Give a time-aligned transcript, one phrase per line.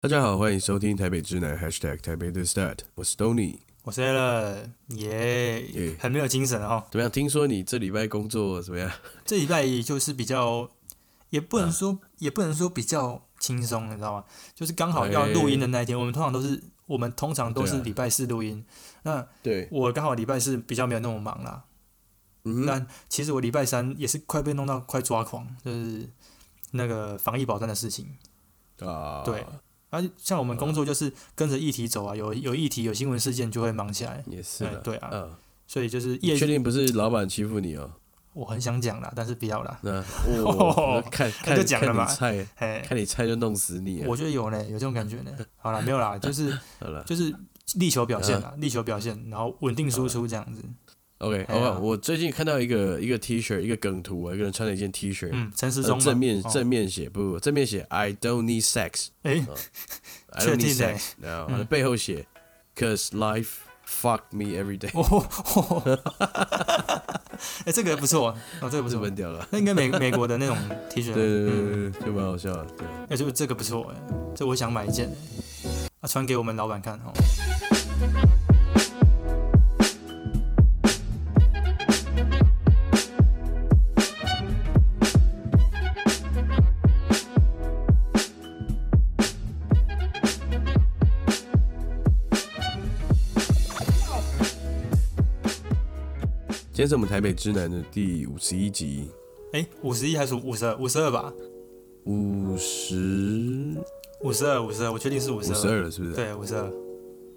[0.00, 3.58] 大家好，欢迎收听台北直男 #hashtag 台北的 start，我是 Tony。
[3.82, 6.84] 我是 a l 耶耶，很没有精神哦。
[6.92, 7.10] 怎么样？
[7.10, 8.88] 听说你这礼拜工作怎么样？
[9.24, 10.70] 这礼拜就是比较，
[11.30, 14.24] 也不能说，也不能说比较轻松，你知道吗？
[14.54, 18.64] 就是刚好要录音的那一天，我们通常都是，我们通常都是礼拜四录音。
[19.02, 21.64] 那对我刚好礼拜四比较没有那么忙啦。
[22.44, 26.08] 嗯哼，但其实我礼拜三也是快被弄到快抓狂，就是
[26.70, 28.16] 那个防疫保单的事情。
[28.78, 29.44] 啊，对
[29.90, 35.30] 而像我们工作就是跟着议题走啊，有有议题有新闻事件就会忙起来，也是对啊嗯，
[35.66, 37.90] 所以就是业确定不是老板欺负你哦？
[38.34, 39.78] 我很想讲啦，但是不要啦。
[39.82, 40.04] 那
[40.44, 44.06] 我看看就讲了嘛菜，哎，看你菜就弄死你啊！
[44.06, 45.32] 我觉得有呢，有这种感觉呢。
[45.56, 47.34] 好了，没有啦，就是好了就是
[47.74, 50.62] 力求表现嗯啦，力求表现，然后稳定输出这样子。
[51.18, 56.50] ，OK，好吧，我最近看到一个一个 T 恤，一个梗图啊，一个人穿了一件 T 恤，嗯，陈时呃中嘛正面哦。
[56.52, 59.44] 正面写不正面写 I don't need sex，哎
[60.32, 62.26] ，I don't need 欸 sex，然后背后写
[62.76, 63.48] Cause life
[63.86, 65.98] fuck me every day，哦，
[67.64, 68.98] 哎，这个不错哦，这个不错。
[68.98, 69.46] 日本，屌了。
[69.50, 70.56] 那应该美美国的那种
[70.90, 72.64] T 恤，对对对就蛮好笑的。
[72.76, 73.96] 对，哎，就这个不错哎，
[74.36, 75.08] 这我想买一件，
[76.00, 77.12] 啊，传给我们老板看哦。
[96.78, 99.10] 今天是我们台北之南的第五十一集，
[99.52, 100.76] 哎，五十一还是五十二？
[100.76, 101.34] 五十二吧，
[102.04, 103.74] 五十
[104.22, 105.54] 五十二，五十二，我确定是五五十二。
[105.56, 106.14] 十二了，是不是？
[106.14, 106.72] 对，五十二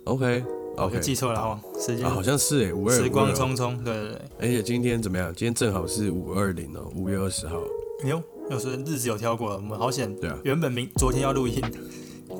[0.04, 0.44] ，，OK
[0.78, 4.22] 我记错了哦，时间啊，好像是哎，五二时光52哦匆匆，对对对。
[4.42, 5.34] 而且今天怎么样？
[5.34, 7.60] 今天正好是五二零哦，五月二十号。
[8.04, 10.16] 哎呦，有时日子有挑过了，我们好险。
[10.18, 11.60] 对啊，原本明昨天要录音，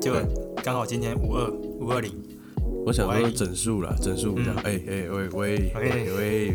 [0.00, 0.20] 结果
[0.62, 2.14] 刚好今天五二五二零。
[2.84, 6.54] 我想说整数啦，整数比较嗯哎哎喂喂喂喂，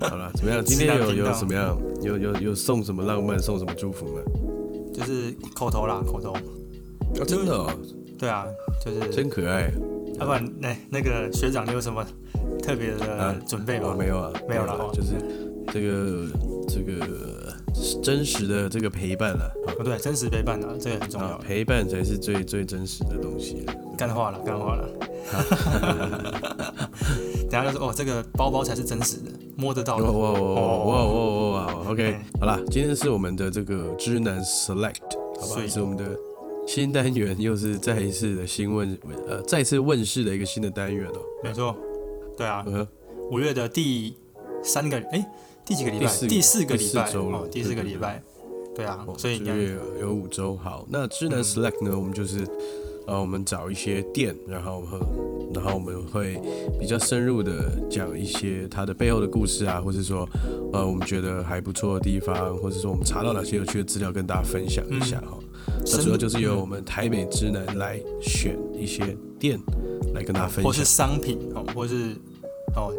[0.00, 0.64] 好了，怎么样？
[0.64, 1.76] 今天有有什么样？
[2.02, 4.20] 有有有送什么浪漫，送什么祝福吗？
[4.94, 6.32] 就是口头啦，口头。
[6.32, 6.40] 啊，
[7.26, 7.70] 真的哦，
[8.18, 8.46] 对啊，
[8.84, 9.70] 就是，真可爱
[10.18, 12.04] 要不然那那个学长你有什么
[12.62, 13.94] 特别的准备吗？
[13.98, 15.14] 没有啊，没有了哦就是
[15.72, 16.26] 这个
[16.66, 17.54] 这个
[18.02, 19.52] 真实的这个陪伴了。
[19.78, 21.38] 哦，对，真实陪伴啊，这个很重啊要，。
[21.38, 23.64] 陪伴才是最最真实的东西。
[23.96, 24.88] 干话了，干话了。
[27.48, 30.04] 等下就说哦，这个包包才是真实的，摸得到的。
[30.04, 36.04] 哇哇哇哇哇！OK，哎好啦，今天是我们的这个知南 Select，好吧所，以是我们的
[36.66, 41.20] 新单元，又是再一次的新问呃再次问世的一个新的单元哦。
[41.44, 41.76] 没错，
[42.36, 42.64] 对啊，
[43.30, 44.16] 五月的第
[44.62, 45.24] 三个，哎，
[45.66, 46.06] 第几个礼拜？
[46.28, 48.22] 第四个礼拜哦，第四个礼拜。
[48.74, 50.56] 对啊哦，所以你看，这个月有五周。
[50.56, 52.46] 好，那知南嗯 Select 呢，我们就是
[53.06, 55.00] 呃，我们找一些店，然后和
[55.54, 56.40] 然后我们会
[56.78, 60.28] 比较深入的讲一些它的背后的故事啊，或者说
[60.72, 65.38] 呃我们觉得还不错的地方，或者说我们查到哪些有趣的资料跟大家分享一下哈。
[65.86, 69.58] 那主要就是由我们台北之南来选一些店
[70.14, 70.84] 来跟大家分享或是。
[70.84, 72.14] 商品哦，或是
[72.76, 72.92] 哦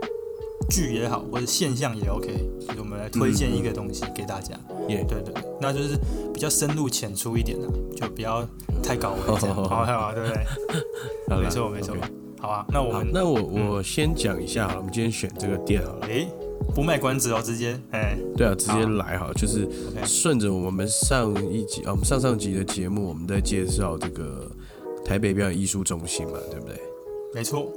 [0.70, 2.28] 剧也好，或者现象也 OK，
[2.60, 4.56] 就是我们来推荐一个东西给大家。
[4.88, 5.98] 也对对，对那就是
[6.34, 8.48] 比较深入浅出一点的，就不要
[8.82, 10.44] 太搞味这样，哦好好，对不对？
[11.36, 11.96] 好没错没错。
[12.40, 16.08] 好啊，那我，们那我我先讲一下好了，我们今天选这个店好了。
[16.08, 16.28] 诶
[16.76, 19.68] 不卖关子哦，直接哎对啊，直接来哈，就是
[20.06, 24.50] 顺着我们上一集啊，我们上上集的节目，我们在介绍这个
[25.04, 26.80] 台北表演艺术中心嘛，对不对？
[27.34, 27.72] 没错，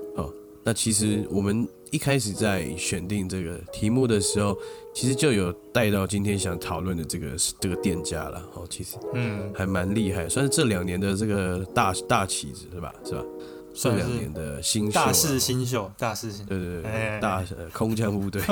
[0.63, 4.57] 那其实我们一开始在选定这个题目的时候，
[4.95, 7.29] 其实就有带到今天想讨论的这个
[7.61, 8.43] 这个店家了。
[8.55, 12.93] 哦，其实嗯，还蛮厉害，算是这两年的这个大大旗子是吧？
[13.05, 13.23] 是吧？
[13.23, 13.27] 这
[13.73, 18.43] 算两年的新秀、啊，大势新秀，大势新，对对对哎对，大呃空降部队，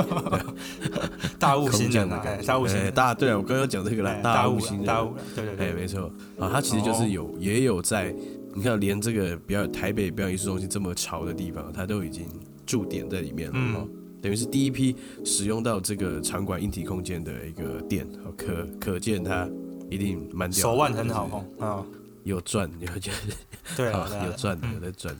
[1.41, 2.09] 大物新人
[2.47, 6.11] 大物新大对啊，我刚刚讲这个啦哎，大物物新人，大物，对对哎，对，没错。
[6.39, 8.15] 啊，他其实就是有、也有在，
[8.55, 12.25] 你看连这个比较台北表演艺术中心这么潮的地方，他都已经
[12.69, 13.75] 驻点在里面了、嗯。
[13.75, 13.89] 哦，
[14.21, 14.95] 等于是第一批
[15.25, 19.49] 使用到这个场馆硬体空间的一个店，哦、可可见他
[19.91, 21.87] 一定蛮手腕很好哦，啊，
[22.25, 23.33] 有赚，有就是
[23.75, 25.17] 对啊 啊，有赚有在赚。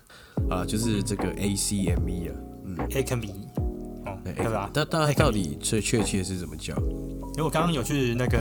[0.49, 2.35] 啊，就是这个 ACME 啊，
[2.65, 3.29] 嗯，A 跟 B，
[4.07, 4.71] 哦，哎对吧？
[4.73, 6.75] 但大概到底最确切是怎么叫？
[6.77, 8.41] 因为我刚刚有去那个，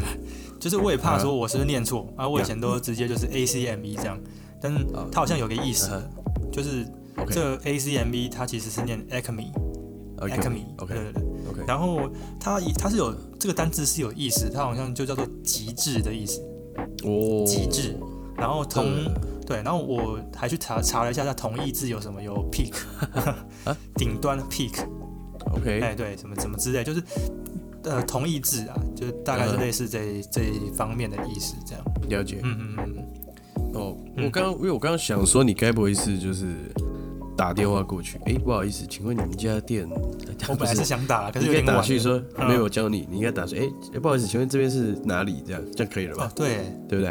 [0.60, 4.18] 就是我也怕说我是不是念错啊，我以前都直接就是 A C M E 这样，
[4.62, 6.86] 但是啊它好像有个意思嗯，就是
[7.30, 9.52] 这 A C M E 它其实是念 Acme
[10.18, 12.10] Acme，OK 对对对，OK，然后
[12.40, 16.42] 它它是有这个单字是有意思，它好像就叫做极致的意思，
[17.04, 17.96] 哦，极致，
[18.36, 18.86] 然后同
[19.46, 22.22] 对，然后我还去查查了一下，它同义字有什么？
[22.22, 22.74] 有 peak，
[23.96, 27.04] 顶端 peak，OK，哎，对，什么什么之类，就是
[27.84, 31.84] 呃同义字啊，就是大概是类似这这一方面的意思，这样。
[32.10, 32.40] 了解。
[32.44, 32.96] 嗯嗯嗯，
[33.76, 36.48] 哦，嗯我刚刚因为我刚刚想说，你该不会是就是
[37.38, 38.18] 打电话过去？
[38.26, 39.88] 哎，不好意思，请问你们家店？
[40.50, 41.66] 我本来 是想打，可是有点。
[41.66, 45.44] 打去说嗯没有我教你，你应该打说，哎，哎不好意思，请问这边是哪里？
[45.46, 46.58] 这样这样可以了吧？，啊对，
[46.90, 47.08] 对不对？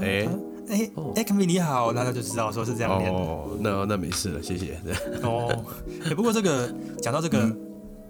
[0.00, 0.28] 哎
[0.68, 3.18] 哎哦哎你好，那他就知道说是这样念的。
[3.18, 4.78] 哦，那那没事了，谢谢。
[5.22, 5.48] 哦，
[6.04, 6.72] 哎，不过这个
[7.02, 7.56] 讲到这个嗯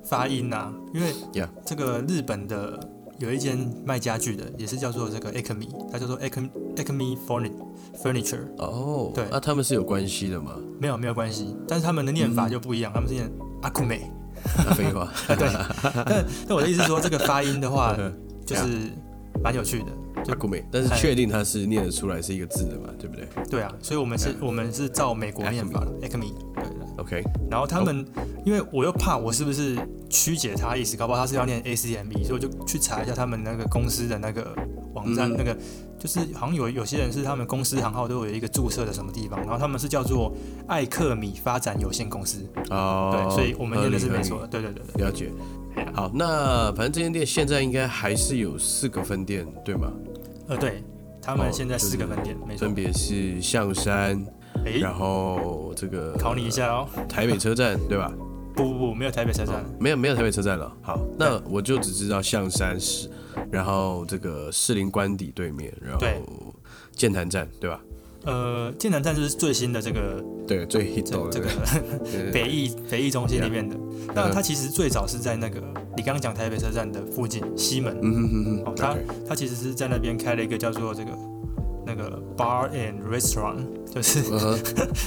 [0.05, 2.79] 发音啊，因为 Yeah 这个日本的
[3.19, 7.53] 有一间卖家具的，也是叫做这个 Acme，它叫做 Acme Acme Furni-
[8.03, 10.53] Furniture，哦，对那他们是有关系的吗？
[10.81, 13.31] 没有没有关系，但是他们的念法就不一样，他们是念
[13.63, 14.01] Akume。
[14.59, 15.49] 那废话，啊， 对，
[16.05, 17.97] 但但我的意思是说，这个发音的话，
[18.47, 18.91] 就是
[19.43, 19.87] 蛮有趣的。
[20.29, 22.91] 阿古美，但是确定它是念得出来是一个字的嘛？
[22.99, 26.76] 对不对对啊，所以我们是，我们是照美国念法的 Acme，对的。
[26.99, 28.05] ？OK，然后他们，
[28.45, 29.77] 因为我又怕我是不是
[30.09, 34.55] 曲解他意思，搞不好他是要念 ACME，所以我就去查一下他们那个公司的那个
[34.95, 35.57] 网站，嗯那个
[35.99, 40.33] 就是好像有有些人是他们公司行号都有一个注册的什么地方，然后他们是叫做
[40.67, 42.39] 艾克米发展有限公司，
[42.71, 45.05] 哦，对，所以我们念的是没错的，对对对对。
[45.05, 45.31] 了解。
[45.93, 49.93] 好，那反正这间店现在应该还是有四个分店，对吗？
[50.49, 50.83] 呃，对
[51.21, 52.75] 他哦们现在四个分店，没错分。
[52.75, 54.25] 别是象山，
[54.67, 56.89] 诶，然后这个考你一下哦。
[57.09, 58.13] 台北车站，对吧？
[58.55, 59.65] 不不不，没有台北车站。
[59.79, 60.71] 没有没有台北车站了。
[60.83, 63.09] 好，那我就只知道象山市，
[63.51, 66.21] 然后这个士林官邸对面，然后对
[66.93, 67.81] 剑潭站，对吧？
[68.25, 71.49] 呃，剑南站就是最新的这个对，最 hit 的这这个
[72.33, 73.77] 北艺北艺中心里面的。
[74.15, 75.61] 那它其实最早是在那个
[75.97, 78.97] 你刚刚讲台北车站的附近西门，嗯哼哼哼哦它
[79.29, 81.11] 它其实是在那边开了一个叫做这个
[81.87, 84.23] 那个 bar and restaurant，就是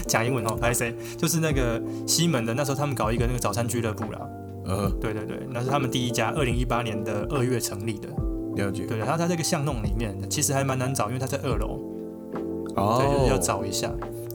[0.08, 0.96] 讲 英文哦，拍谁？
[1.18, 4.20] 就是那个西门的那时候他们搞一个那个早餐俱乐部啦。
[4.66, 8.08] 嗯哼，对对对，那是他们第一家，二零一八年的二月成立的。
[8.56, 8.86] 了解。
[8.86, 11.80] 对对，它在这个巷弄里面，其实还蛮难找，因为它在二楼，
[12.76, 13.92] 哦，对，就是要找一下。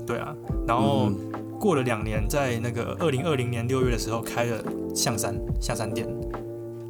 [0.07, 0.37] 对啊，
[0.67, 1.09] 然后。
[1.09, 1.17] 嗯
[1.57, 4.63] 过了两年，在那个二零二零年六月的时候开了
[4.95, 6.07] 象山象山店，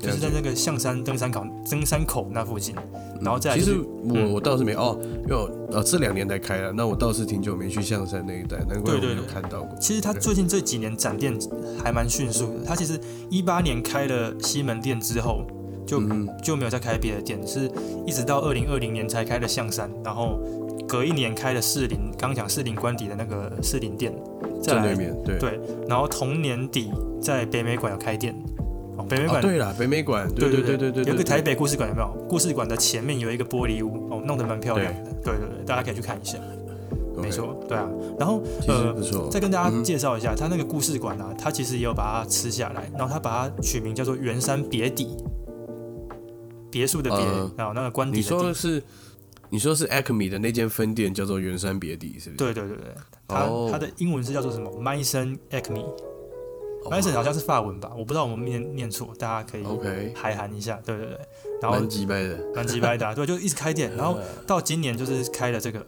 [0.07, 2.75] 就是在那个象山登山口登山口那附近。
[3.21, 9.79] 然后再来就是其实我我倒是没哦，因为我呃这两年才开了，那我倒是挺久没去象山那一带，难怪我没有对对对看到过。
[9.81, 11.33] 其实他最近这几年展店
[11.83, 12.65] 还蛮迅速的。
[12.67, 15.47] 他其实一八年开了西门店之后，
[15.87, 17.71] 就嗯就没有再开别的店，是
[18.05, 20.39] 一直到二零二零年才开了象山，然后
[20.87, 24.13] 隔一年开了士林，刚刚讲士林官邸的那个士林店，
[24.61, 26.91] 再来正对面对对，然后同年底
[27.23, 28.35] 在北美馆有开店。
[28.97, 32.27] 哦，北美哦馆对了，北美馆，对对对对对对，有个台北北故事馆有没有？
[32.29, 35.11] 故事馆的前面有一个玻璃屋，哦，弄得蛮漂亮的。
[35.25, 36.39] 对对对，大家可以去看一下。
[37.17, 37.89] 没，错，对啊。
[38.19, 45.17] 然后呃，再跟大家嗯介绍一下，它那个故事馆啊，它其实也有把它吃下来，然后它把它取名叫做圆山别邸，
[46.71, 48.23] 别墅的别，呃然后那个官邸你。
[48.23, 48.83] 说的是
[49.49, 52.37] 你说是 Acme 的那间分店叫做圆山别邸，是不是？
[52.37, 52.87] 对对对对，
[53.29, 55.85] 它哦它的英文是叫做什么 m y s o n Acme。
[56.85, 60.81] 哦 m y s o n 好像是法文吧，我不知道我们念念错，大家可以 OK，海涵一下。
[60.85, 61.19] 对对对，
[61.63, 62.39] 然后蛮鸡掰的。
[62.55, 65.85] 蛮鸡掰的啊、 对，就一直开店，然后呃到今年就是开了这个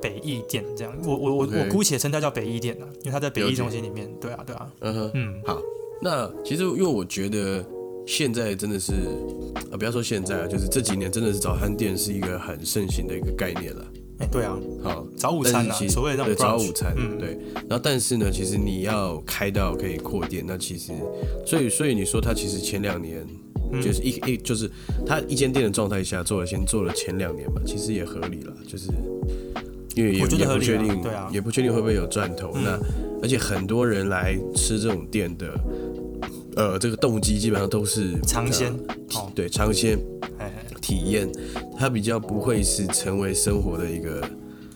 [0.00, 4.94] 北艺店，这样，我我我我姑且称它叫北艺店啊，因为它在北艺中心里面，对啊对啊，嗯。
[4.94, 5.60] 哼，嗯，好。
[6.00, 7.64] 那其实因为我觉得
[8.06, 8.92] 现在真的是，
[9.70, 13.84] 呃，不要说现在啊，就是这几年真的是早餐店是一个很盛行的一个概念了。
[14.18, 17.38] 哎、对啊，好，早午餐啊所谓的早午餐，嗯，对。
[17.68, 20.92] 然后但是呢，其实你要开到可以扩店，那其实，
[21.44, 23.26] 所以所以你说他其实前两年
[23.72, 24.70] 嗯就是一一就是
[25.04, 28.88] 他一间店的状态下做了先做了前两年嘛，其实也合理了，就是
[29.94, 32.52] 因为也不确定，对啊也不确定会不会有赚头。
[32.54, 32.80] 嗯那
[33.22, 35.48] 而且很多人来吃这种店的，
[36.54, 38.72] 呃，这个动机基本上都是尝鲜
[39.34, 39.98] 对尝鲜
[40.86, 41.28] 体验，
[41.76, 44.22] 它比较不会是成为生活的一个，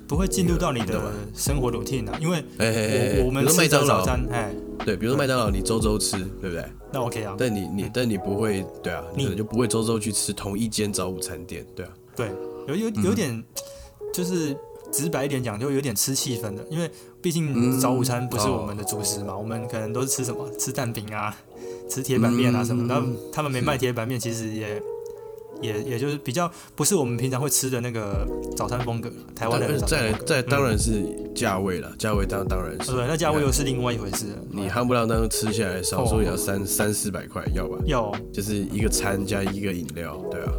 [0.09, 1.01] 不会进入到你的
[1.33, 4.53] 生活 routine 啊，因为哎哎哎，我我们麦吃的当劳，早餐，哎，
[4.85, 6.65] 对，比如说麦当劳，你周周吃，对不对？
[6.93, 12.29] 那 OK 啊，但你你但你不会，对啊，你你可能就不会周周去吃同一间早午餐店，对啊，对，
[12.67, 13.05] 有有嗯。
[13.05, 13.45] 有点，
[14.13, 14.57] 就是
[14.91, 16.91] 直白一点讲，就有点吃气氛的，因为
[17.23, 21.37] 毕竟嗯早午餐不是哦我们的主食嘛，我们可能都是吃什么，吃蛋饼啊，
[21.89, 22.89] 吃铁板面啊什么，嗯。
[22.89, 24.83] 然后他们没卖铁板面，其实也
[25.61, 28.27] 也也就是比较不是我们平常会吃的那个
[28.57, 34.39] 早餐风格，台湾的早餐再来风格再当然嗯是价位了，价位当当然是，对，那价位又是另外一回事了。
[34.51, 37.79] 你夯不啷当吃下来，少说也要三三四百块，要吧？
[37.87, 40.53] 要就是一个餐加一个饮料，对啊，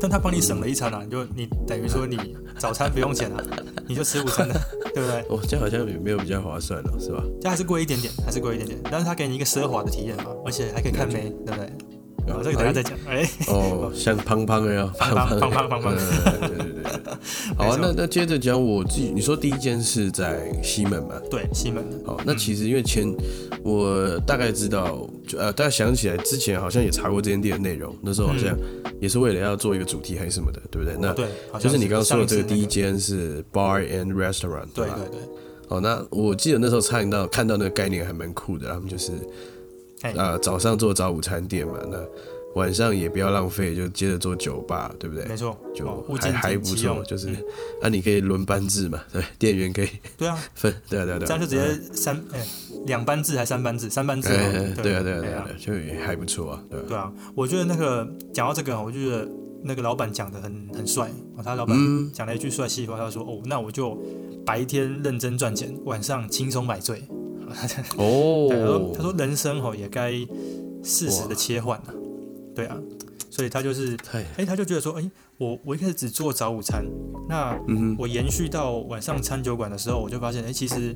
[0.00, 3.44] 但他帮你省了一餐啊，你就你等于说你早餐不用钱啊，
[3.86, 4.60] 你就吃午餐的，
[4.94, 5.20] 对不对？
[5.28, 7.22] 哦，这样好像也没有比较划算了，是吧？
[7.40, 11.72] 这还是贵一点点，还是贵一点点，但是他给你一个奢华的体验嘛，而且还可以看妹，对不对？
[12.28, 12.92] 哦，这个等下再讲。
[13.06, 15.94] 哎，哦，像 胖胖的呀，胖胖胖胖胖胖。
[15.94, 16.92] 对对对对。
[17.56, 21.14] 好啊，那那接着讲我自己，你说第一间是在西门嘛？
[21.30, 21.84] 对，西门。
[22.04, 23.06] 好，那其实因为前
[23.62, 28.56] 我大概知道，就呃，大家想起来之前好像也查过这间店的内容，那时候好像
[29.00, 30.96] 也是为了要做一个主题还是什么的，对不对？
[31.00, 31.26] 那对，
[31.60, 35.20] 就是你刚刚说的这个第一间是 Bar and Restaurant，对对对。
[35.68, 39.12] 哦，那我记得那时候参与到看到那个概念还蛮酷的，他们就是。
[40.10, 41.98] 啊，早上做早午餐店嘛，那
[42.54, 45.24] 晚上也不要浪费，就接着做酒吧，对不对？
[45.24, 45.86] 没错，就
[46.20, 47.28] 还还不错，就是
[47.80, 50.38] 啊，你可以轮班制嘛，对，店员可以对啊。
[50.54, 52.44] 分，对啊对啊对，这样就直接三哎
[52.86, 56.80] 两班制还三班制，三班制，对啊对啊对啊，就也还不错啊，对。
[56.82, 59.26] 对啊，我觉得那个讲到这个，我就觉得
[59.62, 61.08] 那个老板讲的很很帅，
[61.42, 61.74] 他老板
[62.12, 63.96] 讲了一句帅气话，他说哦，那我就
[64.44, 67.02] 白天认真赚钱，晚上轻松买醉。
[67.96, 70.12] 哦， 他说人生哦也该
[70.82, 71.94] 适时的切换啊，
[72.54, 72.76] 对啊，
[73.30, 73.96] 所以他就是，
[74.36, 76.84] 哎，他就觉得说，哎，我我一开始只做早午餐，
[77.28, 77.58] 那
[77.98, 80.88] 我延续到晚上餐酒馆的时候，我就发现，哎，其实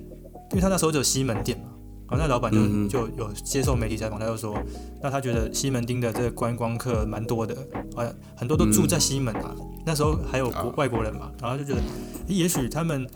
[0.50, 1.64] 因为他那时候只有西门店嘛，
[2.08, 4.56] 好，那老板就就有接受媒体采访，他就说，
[5.02, 7.56] 那他觉得西门町的这个观光客蛮多的，
[7.94, 9.54] 啊，很多都住在西门啊，
[9.86, 11.80] 那时候还有国外国人嘛，然后就觉得，
[12.26, 13.06] 也许他们。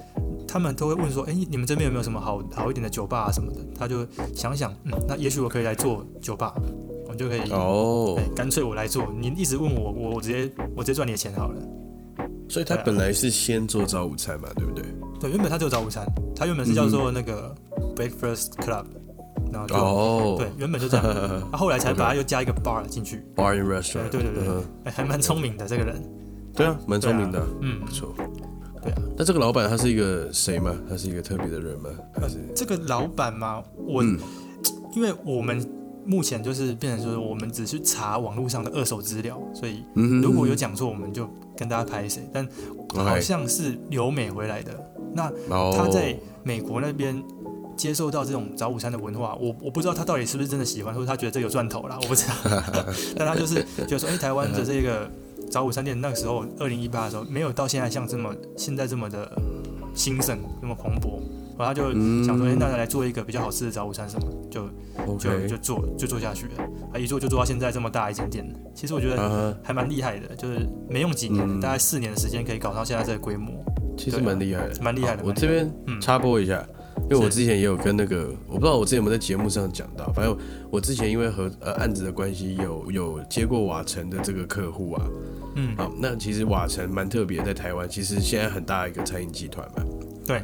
[0.51, 4.05] 他们都会问说：“哎，你们这边有没有什么好好一点的酒吧啊什么的？”他就
[4.35, 6.53] 想想，嗯，那也许我可以来做酒吧，
[7.09, 9.07] 我就可以哦，干脆我来做。
[9.17, 11.63] 你一直问我，我我直接我直接赚你的钱好了。
[12.49, 14.85] 所以他本来是先做早午餐嘛，对不对？
[15.21, 16.05] 对，原本他就早午餐，
[16.35, 17.55] 他原本是叫做那个
[17.95, 18.87] Breakfast Club，
[19.53, 21.07] 然后就对，原本就这样，
[21.53, 24.09] 他后来才把它又加一个 bar 进去，Bar and Restaurant。
[24.11, 24.45] 对对对，
[24.85, 26.03] 哎，还蛮聪明的这个人。
[26.57, 28.13] 对啊，蛮聪明的，嗯，不错。
[28.83, 30.75] 对啊，那这个老板他是一个谁吗？
[30.89, 31.91] 他是一个特别的人吗？
[32.19, 33.63] 还是这个老板吗？
[33.77, 34.03] 我，
[34.97, 35.65] 因为我们
[36.07, 39.85] 目前就是变成说，我们只是查网络上的二手资料，所以
[40.23, 42.29] 如果有讲错，我们就跟大家拍谁。
[42.33, 42.49] 但
[42.95, 44.73] 好像是留美回来的，
[45.15, 45.31] 那
[45.77, 47.23] 他在美国那边
[47.77, 52.35] 接受到这种早午餐的文化，我我不知道他到底是不是真的喜欢，或者他觉得这有赚头啦，我不知道。
[53.15, 53.57] 但他就是
[53.87, 55.11] 觉得说，哎，台湾的这个。
[55.51, 59.31] 早午餐店那个时候，二零一八的时候，没有到现在像这么现在这么的
[59.95, 61.21] 兴盛，那么蓬勃。
[61.59, 61.93] 然后就
[62.25, 64.67] 想说，哎，那来做一个比较好吃的早午餐什么，就
[65.19, 66.53] 就就做就做下去了。
[66.95, 68.51] 啊，一做就做到现在这么大一间店。
[68.75, 73.53] 其实我觉得还蛮厉害的，就是没用几年，大概四年的时间可以搞到现在这个规模。
[73.99, 75.23] 其实蛮厉害的，蛮厉害的。
[75.23, 76.67] 我这边插播一下，
[77.03, 80.35] 因为我之前也有跟那个，我不知道我之前有没有在节目上讲到，反正
[80.71, 85.05] 我之前因为和呃案子的关系，有有接过瓦城的这个客户啊。
[85.61, 89.85] 嗯，好，那其实瓦城蛮特别，在台湾其实现在很大一个餐饮集团嘛。
[90.27, 90.43] 对，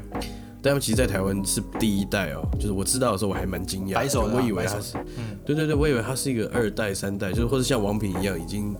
[0.60, 8.76] 但其实，在台湾是第一代哦，就是我知道的时候，我还蛮惊讶，白手我以为他是，嗯，对对对，我以为他是一个二代、三代，就是或者像王品一样，已经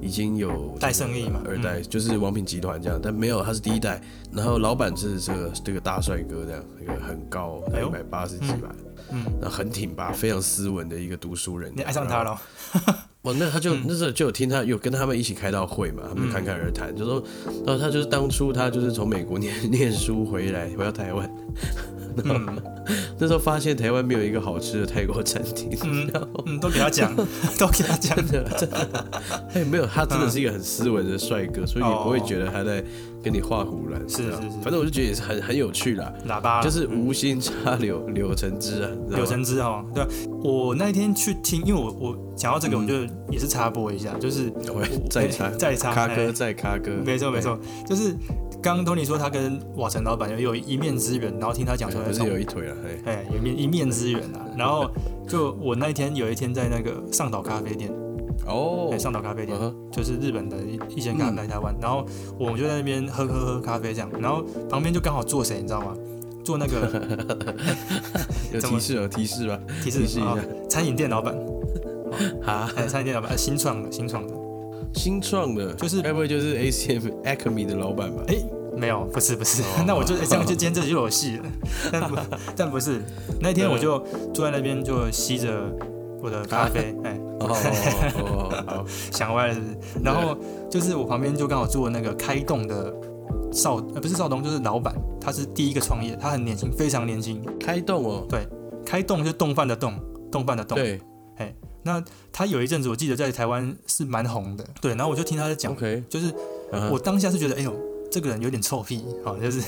[0.00, 8.70] 已经有带生意嘛，二代就是王品集团这样，但没有，他是第一代，然后老板是这个这个大帅哥这样，一个很高，一百八十几吧，
[9.10, 12.40] 嗯，那很挺拔，非常斯文的一个读书人，你爱上他了。
[13.22, 17.22] 哦，那他就那时候就有听他有跟他们一起开到会嘛，他们侃侃而谈，就说，
[17.66, 21.30] 然后他就是当初他就是从美国念 念书回来回到台湾。
[23.20, 27.14] 那时候发现台湾没有一个好吃的泰国餐厅，嗯，都给他讲，
[27.56, 28.16] 都给他讲。
[28.26, 29.06] 的，真的，
[29.54, 32.82] 哎，没有，他真的是一个很斯文的帅哥，所以你不会觉得他在
[33.22, 36.62] 跟你画胡乱，是是是，反正我就觉得也是很很有趣啦，喇叭。
[36.62, 40.04] 就是无心插柳柳成枝啊，柳成枝哈，对，
[40.42, 42.94] 我那一天去听，因为我我讲到这个，我就
[43.30, 44.52] 也是插播一下，就是
[45.08, 48.14] 再插再插，咖哥再咖哥，没错没错，就是。
[48.62, 54.44] 刚刚托尼说他跟瓦城老板有有一面之缘，然后听他讲说，不是有一腿了，哎，有面一面之缘啊。
[54.54, 54.86] 然后
[55.26, 57.90] 就我那一天有一天在那个上岛咖啡店，
[58.46, 59.56] 哦，上岛咖啡店
[59.92, 62.04] 就是日本的一一间咖啡台湾，然后
[62.38, 65.94] 我们就在那边喝喝喝咖啡这样，然后旁边就刚好坐谁，你知道吗？
[66.42, 67.16] 坐那个
[68.52, 69.60] 有提示有提示吧？
[69.84, 70.36] 提示一下，
[70.68, 71.34] 餐饮店老板。
[72.44, 74.34] 啊，餐饮店老板，新创的新创的。
[74.94, 78.22] 新创的，就是该不会就是 A C M Acme 的老板吧？
[78.26, 78.36] 哎，
[78.76, 81.44] 没有，不是不是， 那我就这样就今天这就有戏了。
[81.92, 82.16] 但不
[82.56, 83.00] 但不是，
[83.40, 84.02] 那天我就
[84.34, 85.70] 坐在那边就吸着
[86.22, 89.76] 我的咖啡， 哎，哦， 想歪了是不是？
[90.02, 90.36] 然后
[90.70, 92.94] 就是我旁边就刚好坐那个开动的
[93.52, 97.42] 少，呃，不是少东，就是老板，他是第一个创业，他很年轻，非常年轻。
[97.58, 98.46] 开动哦，对，
[98.84, 99.94] 开动就动饭的动，
[100.30, 100.76] 动饭的动。
[100.76, 101.00] 对，
[101.36, 101.54] 哎。
[101.82, 105.74] 那他有一阵子我记得在台湾是蛮红的，对，然后我就听他在讲
[106.10, 106.30] 就是
[106.72, 107.74] 嗯我当下是觉得，哎呦，
[108.10, 109.60] 这个人有点臭屁，好，就是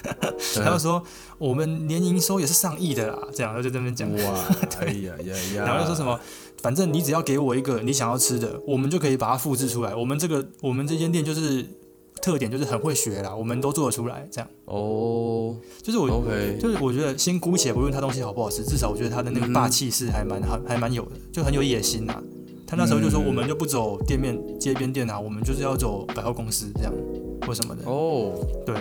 [0.62, 1.02] 他就说
[1.38, 4.44] 我们年营收也是上亿的啦，这样他就在那边讲，哇，
[4.80, 6.18] 哎呀呀呀，然后又说什么，
[6.62, 9.94] 反正你只要给我一个你想要吃的，我们就可以把它复制出来。
[9.94, 11.64] 我们这个我们这间店就是
[12.22, 14.28] 特点就是很会学啦，我们都做得出来。
[14.30, 14.50] 这样。
[14.64, 15.56] 哦。
[15.82, 16.08] 就是我
[16.60, 22.20] 就是我觉得先姑且不论他东西好不好吃，至少我觉得他的那个霸气是还蛮还还蛮有的，就很有野心呐。
[22.66, 23.26] 他那时候就说嗯。
[23.26, 26.92] 我们就不走店面街边店啊，我们就是要走百货公司这样
[27.46, 27.82] 或什么的。
[27.84, 28.32] 哦，
[28.64, 28.74] 对，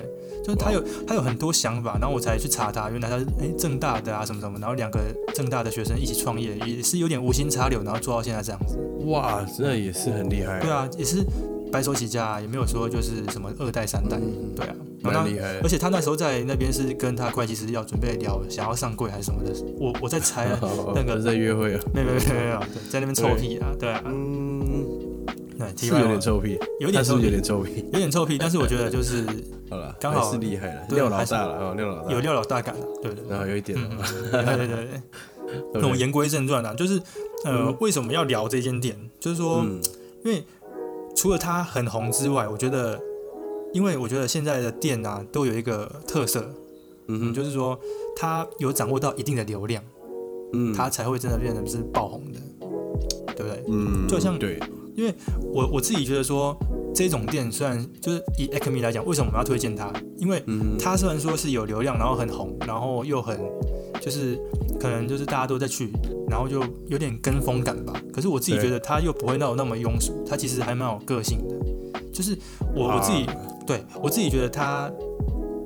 [0.43, 4.99] 就是他有他有很多想法，然后我才去查他，原来他是哎正大的啊什么什么，然后两个
[5.33, 8.77] 正大的学生一起创业，也是有点无心插柳，然后做到现在这样子。
[9.05, 11.23] 哇，那也是很厉害，对啊，也是
[11.71, 14.17] 白手起家、啊，也没有说就是什么二代三代。
[14.17, 15.69] 嗯对啊，蛮厉害而。
[15.69, 20.59] 且他那时候在那边是跟他会计师要准备聊想要上柜还是什么的，我我在猜啊，
[20.95, 22.59] 那个在约会啊，没有没有没有没有，
[22.89, 24.54] 在那边臭屁啊，对啊，嗯，
[25.57, 27.85] 对，是有点臭屁，有点臭屁有，点臭屁？
[27.91, 29.25] 有点臭屁，但是我觉得就是
[29.69, 33.29] 好了，刚好是厉害了，对廖老大了哦，廖老大有廖老大感了，对对对。
[33.29, 33.77] 然后有一点
[34.31, 34.77] 对对对对，
[35.73, 37.01] 对那我们言归正传啊，就是
[37.45, 38.97] 呃，嗯为什么要聊这间店？
[39.19, 39.81] 就是说，嗯
[40.23, 40.43] 因为
[41.15, 42.99] 除了它很红之外，我觉得，
[43.73, 46.51] 因为我觉得现在的店啊都有一个特色，
[47.07, 47.79] 嗯，就是说
[48.15, 49.83] 它有掌握到一定的流量，
[50.53, 52.39] 嗯它才会真的变成是爆红的，
[53.35, 53.63] 对不对？
[53.69, 54.59] 嗯，就像对，
[55.51, 56.57] 我我自己觉得说，
[56.93, 59.91] 这种店虽然就是以 Acme 来讲，为什么我们要推荐它？
[60.17, 63.39] 因为嗯它虽然说是有流量，然后很红，然后又很
[64.01, 64.39] 就是
[64.79, 65.91] 可能就是大家都在去，
[66.29, 67.93] 然后就有点跟风感吧。
[68.13, 71.55] 可是我自己觉得它又不会那种那么庸俗，它其实还蛮有个性的。
[72.13, 72.37] 就是
[72.73, 73.35] 我我自己、啊
[73.65, 74.91] 对我自己觉得它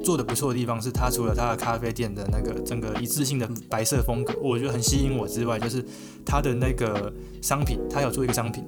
[0.01, 5.83] 做的不错的地方是，它除了它的咖啡店的那个整个一致性的白色风格，我觉得很吸引我之外，就是
[6.25, 8.63] 它的那个商品，它有做一个商品。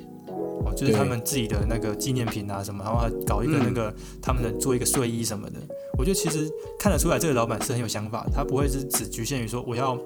[0.71, 5.59] 哦，就是他们自己的那个纪念品啊什么，然后还搞一个嗯那个、他们的做一个睡衣什么的，
[5.97, 6.49] 我觉得其实
[6.79, 9.97] 看得出来这个老板是很有想法，他不会是只局限于说我要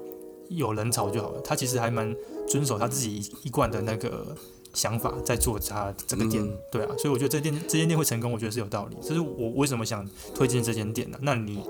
[0.48, 2.14] 有人潮就好了，他其实还蛮
[2.48, 4.36] 遵守他自己一贯的那个
[4.74, 8.96] 想法在做他这个店，嗯对啊，所以我觉得这店这间店会成功，我觉得是有道理。
[9.00, 11.62] 这是我为什么想推荐这间店呢、那你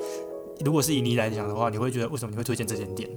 [0.65, 3.09] 如果是以你来讲的话，你会觉得为什么你会推荐这间店？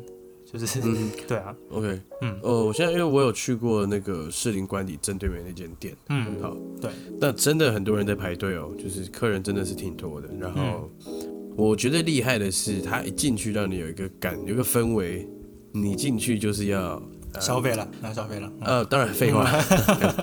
[0.51, 1.09] 就是、 嗯。
[1.27, 2.39] 对啊，，OK，嗯。
[2.41, 10.27] 哦，我现在因为我有去过那个士林官邸正对面那间店，嗯，好，对，那真的很多人在排队哦，就是客人真的是挺多的。
[10.39, 11.35] 然后嗯。
[11.57, 15.27] 我觉得厉害的是，他一进去让你有一个感，有一个氛围，
[15.73, 17.01] 你进去就是要
[17.33, 19.45] 呃消费了，那消费了，嗯呃，当然废话，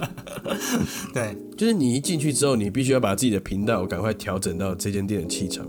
[1.13, 5.67] 对，就是你一进去之后，你必须要把自己的频道赶快调整到这间店的气场，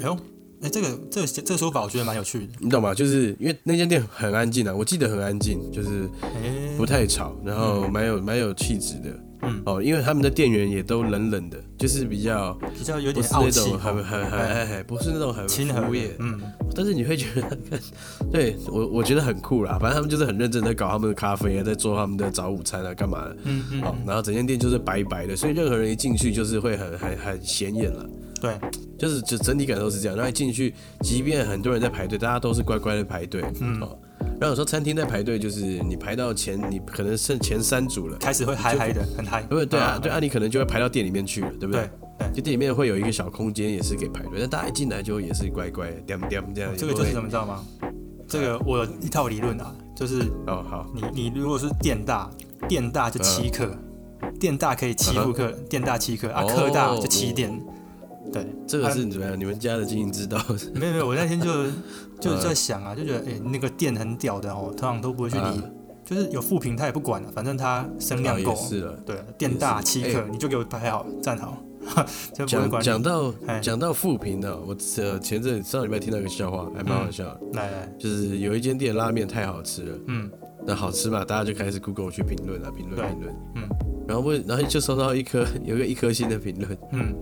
[0.00, 0.16] 哎呦，
[0.64, 2.94] 哎，这个这个这个说法我觉得蛮有趣的，你懂吗？
[2.94, 9.10] 就是因为那间店很安静啊，我记得很安静，就是哎，不太吵，然后蛮有蛮有气质的。
[9.46, 16.40] 嗯哦，因为他们的店员也都冷冷的，就是比较比较有点傲气，种很很很不是那种很亲和的服务业，嗯，
[16.74, 17.58] 但是你会觉得，看
[18.32, 19.72] 对我我觉得很酷啦。
[19.78, 23.36] 反正他们就是很认真在搞他们的咖啡啊，在做他们的早午餐啊，干嘛的。
[23.44, 28.08] 嗯嗯，好，然后整间店就是白白的，所以任何人一进去就是会很很很显眼了。
[28.44, 28.60] 对，
[28.98, 30.14] 就是就整体感受是这样。
[30.14, 33.42] 然后一进去，即便很多人在排队，大家都是乖乖的排队。
[33.60, 33.96] 嗯哦，
[34.38, 38.18] 然后有时候餐厅在排队，就是你排到前，你可能剩前三组了。
[38.18, 41.88] 开始会嗨嗨的，很嗨，对啊，对啊，你可能就会排到店里面去了，对不对？
[42.18, 46.70] 对就店里面会有一个小空间，也是给排队，但大家一进来就也是乖乖点点这样。
[46.76, 47.64] 这个就是怎么，知道吗？
[48.28, 52.30] 这个我有一套理论啊，就是哦好，你你如果是店大，
[52.68, 53.74] 店大就七客，
[54.38, 57.58] 店大可以欺负客人，店大七客啊，客大就七店。
[58.34, 59.38] 对，这个是怎么样？
[59.38, 60.38] 你们家的经营之道？
[60.74, 61.66] 没有没有，我那天就
[62.20, 65.62] 就在想啊，就觉得哎、那个店很屌的哦，通常都不会去理，啊
[66.04, 68.68] 就是有负评他也不管了，反正他声量够啊也。
[68.68, 68.92] 是了。
[69.06, 71.62] 对，店大欺客，你就给我排好站好，
[72.46, 72.80] 讲。
[72.82, 80.30] 讲到哎讲到负评呢，我呃前阵上礼拜听到一个笑话，还蛮好笑的，来来，就是有一间店拉面太好吃了，嗯
[80.66, 83.62] 那好吃嘛，大家就开始 Google 去评论啊，评论评论，嗯
[84.06, 87.14] 然后问，然后就收到一颗有一个一颗星的评论，嗯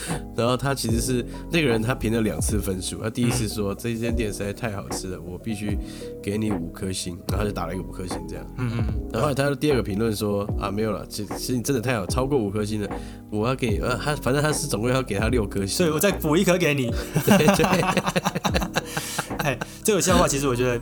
[0.36, 5.78] 然后他其实是那个人他评了两次分数，他第一次说这间店实在太好吃了，我必须
[6.22, 12.88] 给你五颗星，然后他就打了一个五颗星这样，嗯嗯，然后他的第二个评论说啊没有了，其其实你真的太好，超过五颗星了，
[13.30, 16.90] 我要给你，呃他反正他是总共要给他六颗星，所以我再补一颗给你。
[17.24, 17.64] 对对，
[19.38, 20.80] 哎，这个笑话其实我觉得，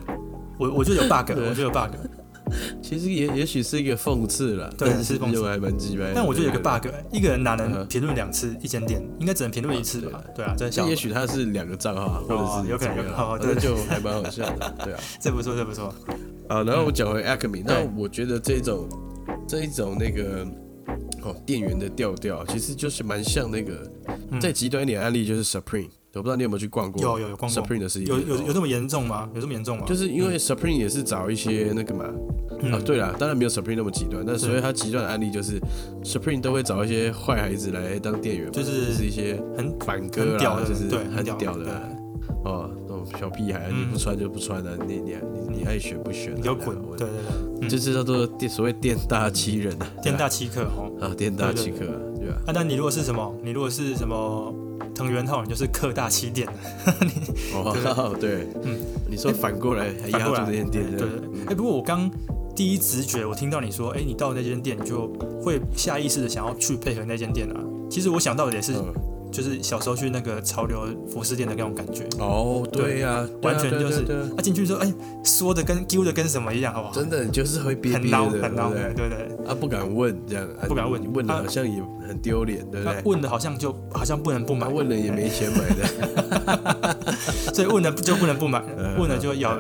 [0.59, 1.95] 我我觉得有 bug，我觉得有 bug，
[2.83, 9.03] 其实也也许是一个讽刺了，对是讽刺就还蛮鸡掰的，但我觉得有个 bug，一个人哪能嗯评论两次一间店？
[9.19, 10.23] 应该只能评论一次吧？
[10.35, 15.01] 对啊，这笑也许他是两个账号啊，或者是哦有可能怎么样有可能哦对反正就还蛮好笑的， 对啊。
[15.21, 15.95] 这不错，这不错。
[16.49, 18.89] 啊，然后我讲回 Acme，那我觉得这种
[19.47, 20.47] 这一种那个
[21.23, 23.89] 哦店员的调调，其实就是蛮像那个
[24.41, 25.89] 再极端一点案例就是 Supreme。
[26.13, 27.01] 我不知道你有没有去逛过？
[27.01, 27.63] 有有有逛过。
[27.63, 29.31] Supreme 的事情有有有这么严重吗？
[29.33, 29.85] 有这么严重吗？
[29.87, 32.05] 就是因为 Supreme 也是找一些那个嘛，
[32.73, 35.61] 啊，对了，当然没有 Supreme 那么极端，但所以它极端的案例就是
[36.03, 41.89] Supreme 都会找一些坏孩子来当店员，就是是一些很反哥啦，就是对很屌的，
[42.45, 42.69] 哦，
[43.19, 45.17] 小屁孩，你不穿就不穿了，你你
[45.51, 46.35] 你你爱选不选？
[46.37, 46.77] 你就滚！
[46.97, 51.79] 对对对，就是叫做店所谓店大欺人啊，店大欺客哦啊，店大欺客，
[52.19, 52.37] 对吧？
[52.47, 53.35] 啊，那你如果是什么？
[53.43, 54.55] 你如果是什么？
[54.95, 56.93] 藤原浩，你就是客大欺店的，
[57.55, 58.77] 哦， 对，嗯，
[59.09, 61.45] 你说反过来还压住这间店，对对。
[61.47, 62.11] 哎，不过我刚
[62.57, 65.07] 第一直觉，我听到你说，哎，你到那间店，你就
[65.43, 67.61] 会下意识的想要去配合那间店啊。
[67.91, 68.75] 其实我想到的也是。
[69.31, 74.05] 就是小时候去那个潮流服饰店的那种感觉哦，对呀，完全就是
[74.37, 74.93] 他进去说，哎，
[75.25, 76.95] 说的跟丢的跟什么一样，好不好？
[76.95, 79.47] 真的就是会憋憋的，很孬，对对对？
[79.47, 83.03] 啊，不敢问这样，不敢问，你问的好像也很丢脸，对不对？
[83.05, 87.05] 问的好像就好像不能不买，问了也没钱买的，
[87.55, 88.63] 所以问了就不能不买，
[88.99, 89.59] 问了就要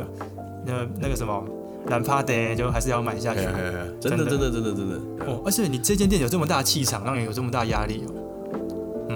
[0.66, 1.44] 那那个什么
[1.86, 3.40] 难怕的，就还是要买下去。
[4.00, 8.14] 真的真的真的真的哦，而且你这间店有这么大气场，让你有这么大压力哦。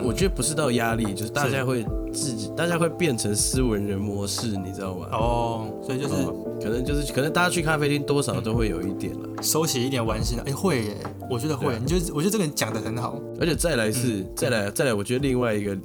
[0.05, 5.09] 我觉得不是到压力，就是大家会自己，大家会变成斯文人模式，你知道吗？
[5.13, 6.15] 哦，所以就是
[6.63, 10.39] 可能就是可能大家去咖啡厅多少都会有一点了，收起一点玩心。
[10.45, 10.97] 哎，会耶，
[11.31, 11.79] 我觉得会。
[11.81, 13.19] 你就我觉得这个人讲的很好。
[13.41, 15.77] 而且再来是再来再来，我觉得另外一个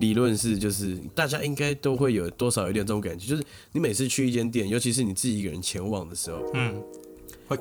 [0.00, 6.74] 理论是，就是大家应该都会有多少有点这种感觉，就是你每次去一间店，尤其是你自己一个人前往的时候，嗯，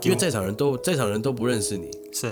[0.03, 2.31] 因为在场人都在场人都不认识你，是。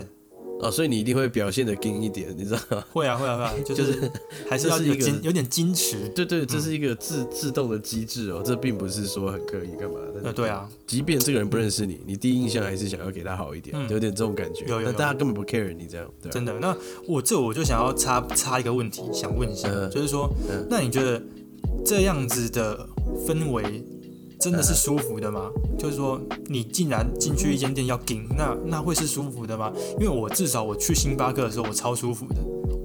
[0.61, 2.83] 哦，所以你一定会表现的矜一点，你知道吗？
[2.91, 4.09] 会啊，会啊，会啊，就是
[4.49, 6.07] 还是要有矜，有点矜持。
[6.09, 10.21] 对对，这是一个自自动的机制哦，这并不是说很刻意干嘛的。
[10.23, 14.65] 呃，对啊，即便这个人不认识你，你第一印象还是想要给他好一点，有点这种感觉。
[14.65, 16.09] 有有，但大家根本不 care 你这样。
[16.31, 16.75] 真的，那
[17.07, 20.33] 我这我就想要插插一个问题，想问一下，就是说，
[20.69, 21.21] 那你觉得
[21.85, 22.87] 这样子的
[23.27, 23.83] 氛围？
[24.39, 25.49] 真的是舒服的吗？
[25.77, 29.71] 就是说，你竟然进去一间店要顶，那那会是舒服的吗？
[29.99, 32.35] 因为我至少我去星巴克的时候，我超舒服的，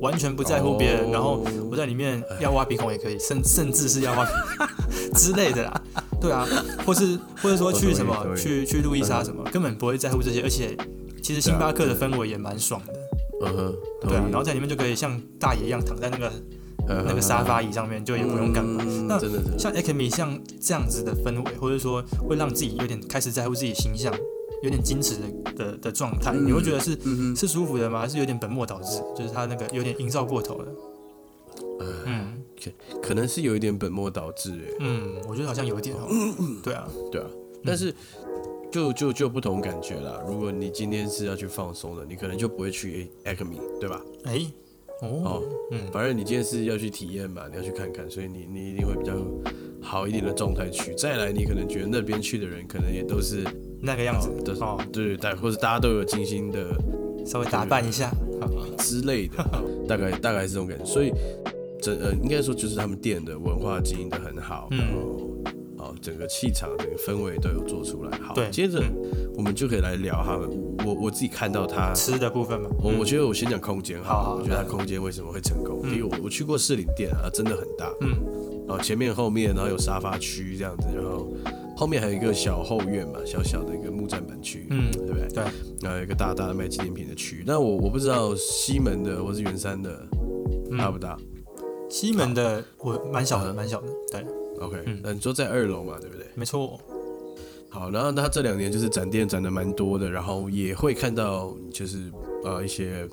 [0.01, 4.27] 完全不在乎别人，然后我在里面要挖鼻孔也可以，甚甚至是要挖
[5.15, 5.83] 之类的啦。
[6.21, 6.47] 对啊，
[6.87, 10.43] 或是或者说去什么去去路易莎什么，根本不会在乎这些。
[10.43, 10.77] 而且
[11.23, 12.93] 其实星巴克的氛围也蛮爽的。
[13.43, 16.31] 嗯哼，对啊，然后在里面就可以像大爷一样躺在那个。
[17.07, 18.85] 那个沙发椅上面就也不用干嘛。
[19.09, 19.19] 那
[19.59, 24.13] 像 Acme 像这样子的氛围，或者说会让自己有点开始在乎自己形象，
[24.63, 26.99] 有点矜持的的的状态，你会觉得是
[27.37, 28.01] 是舒服的吗？
[28.01, 29.03] 还是有点本末倒置？
[29.17, 30.73] 就是他那个有点营造过头了。
[32.07, 34.75] 嗯，可可能是有一点本末倒置哎。
[34.81, 36.09] 嗯，我觉得好像有一点哦。
[36.63, 37.27] 对啊，对啊。
[37.65, 37.95] 但是
[38.71, 40.21] 就就就不同感觉啦。
[40.27, 44.01] 如果你今天是要去放松的，你可能就不会去 Acme，对吧？
[44.25, 44.47] 哎。
[45.03, 49.15] 哦，嗯，反正你今天是要去体验嘛，你要去看看，所以你你一定会比较
[49.81, 50.95] 好一点的状态去。
[50.95, 53.45] 再来，你可能觉得那边去的人可能也都是
[53.81, 56.75] 那个样子，都是哦，对对，或者大家都有精心的
[57.25, 58.11] 稍微打扮一下
[58.79, 59.45] 之类的，
[59.89, 60.85] 大概大概是这种感觉。
[60.85, 61.13] 所以
[61.81, 65.30] 整呃，应该说就是他们店的文化经营的很好，然后。
[65.91, 68.19] 哦，整个气场、整个氛围都有做出来。
[68.19, 68.83] 好，接着
[69.35, 70.39] 我们就可以来聊哈。
[70.87, 74.37] 我我自己看到它吃的部分嘛，我我觉得我先讲空间好。
[74.41, 75.83] 我觉得它空间为什么会成功？
[75.83, 77.93] 第一，我我去过士林店啊，真的很大。
[78.01, 78.11] 嗯。
[78.67, 81.29] 然后前面、后面，然后有沙发区这样子，然后
[81.77, 85.29] 后面还有一个小后院嘛，小小的一个木栈板区，嗯，对不对？
[85.29, 85.45] 对。
[85.83, 87.43] 然后有一个大大的卖纪念品的区。
[87.45, 90.07] 那我我不知道西门的或是圆山的
[90.79, 91.17] 大不大？
[91.89, 94.25] 西门的我蛮小的，蛮小的，对。
[94.61, 96.27] OK，那你说在二楼嘛，对不对？
[96.35, 96.79] 没错。
[97.71, 102.13] 好，然后他这两年就是展店展的蛮多的，然后也会看到就是
[102.45, 103.09] 呃一些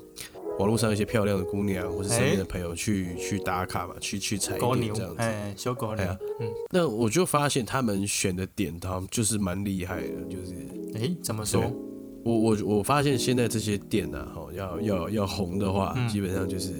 [0.58, 5.16] 网络上一些漂亮的姑娘或是身边的朋友去去打卡嘛，去去踩点这样子。
[5.18, 6.04] 哎，小狗牛。
[6.40, 6.50] 嗯。
[6.70, 10.54] 那我就发现他们选的点，他们就是蛮厉害的，就是
[10.96, 11.62] 哎，怎么说？
[12.24, 16.72] 我我我发现现在这些店呢，哈，要要要红的话，基本上就是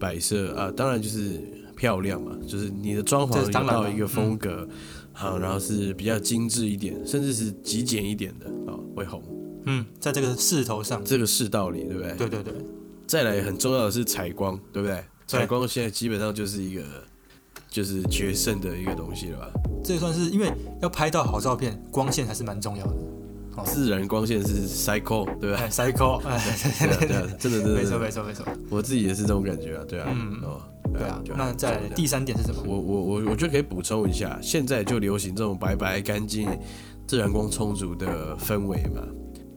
[0.00, 1.40] 摆设啊，当然就是。
[1.82, 4.68] 漂亮嘛，就是你的装潢达到一个风格，
[5.12, 9.20] 好，然后是比较精致一点，甚至是极简一点的啊，会红。
[9.66, 12.14] 嗯，在这个势头上，这个世道里，对不对？
[12.14, 12.54] 对对对。
[13.04, 15.02] 再来很重要的是采光，对不对？
[15.26, 16.82] 采光现在基本上就是一个
[17.68, 19.50] 就是决胜的一个东西了吧？
[19.82, 22.94] 这算是因为要拍到好照片，光线还是蛮重要的。
[23.64, 26.40] 自然光线是 cycle，对不对？cycle，哎，
[26.98, 28.44] 对对，真的真的，没错没错没错。
[28.70, 30.60] 我自己也是这种感觉啊，对啊，嗯哦。
[30.92, 32.62] 对啊，那再第三点是什么？
[32.66, 36.46] 我我我我觉得可以补充一下，现在就流行这种白白干净，
[37.06, 39.00] 自然光充足的氛围嘛。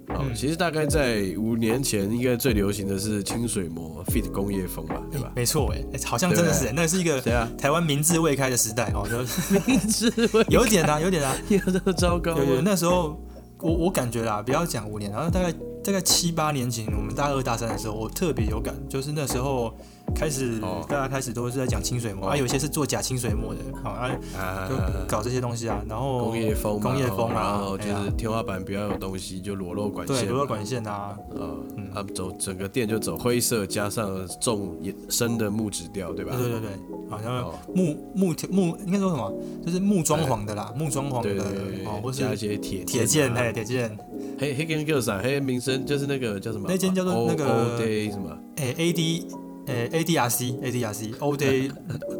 [0.09, 5.29] 哦，嗯其实大概在五年前，应该最流行的是清水模 fit 工业风吧，对吧？
[5.35, 9.21] 没错，哎，哎好像真的是，那是一个对啊，台湾民智未开的时代哦，就
[9.91, 13.19] 智慧有点啊，有点啊， 有这么糟糕有那时候
[13.59, 15.51] 我我感觉啦，不要讲五年，然后大概
[15.83, 19.73] 大概七八年前，我们大二大三的时候，我特别有感，就是那时候
[20.13, 20.85] 开始、哦。
[20.87, 22.29] 大家开始都是在讲清水膜、哦。
[22.31, 24.69] 啊，有些是做假清水膜的，好啊，啊。
[24.69, 24.75] 就
[25.07, 31.85] 搞这些东西啊，然后工业风嘛，工业风啊然后就是天花板不要有东西，就裸露管线，对，裸露管线啊，呃，嗯。
[31.93, 34.77] 啊走整个店就走灰色，加上重
[35.09, 36.35] 深的木质调，对吧？
[36.35, 39.33] 对对对对，好像哦，木木木应该说什么，
[39.65, 43.97] 就是木装潢的啦，木装潢的对对对哦，或加一些铁铁件，啊嘿，铁件，
[44.37, 46.65] 黑黑跟 girls 啊，黑名声就是那个叫什么？
[46.67, 48.37] 那间叫做那个 day 什么？
[48.57, 49.44] 哎，AD。
[49.67, 51.71] 诶，ADRC ADRC All Day，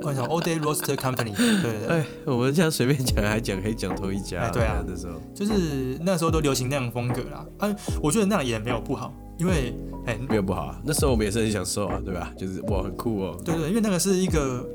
[0.02, 7.46] 我想 All Day Roaster Company，对对对，哎，我们这样随便讲还讲可以讲同一家，哎对啊那时候就是那时候都流行那样风格啦。
[7.60, 9.74] 啊，我觉得那样也没有不好，因为
[10.06, 12.32] 哎，没有不好啊，那时候我们也是很享受啊，对吧？
[12.38, 13.40] 就是哇，很酷哦。
[13.46, 14.66] 对对，因为那个是一个，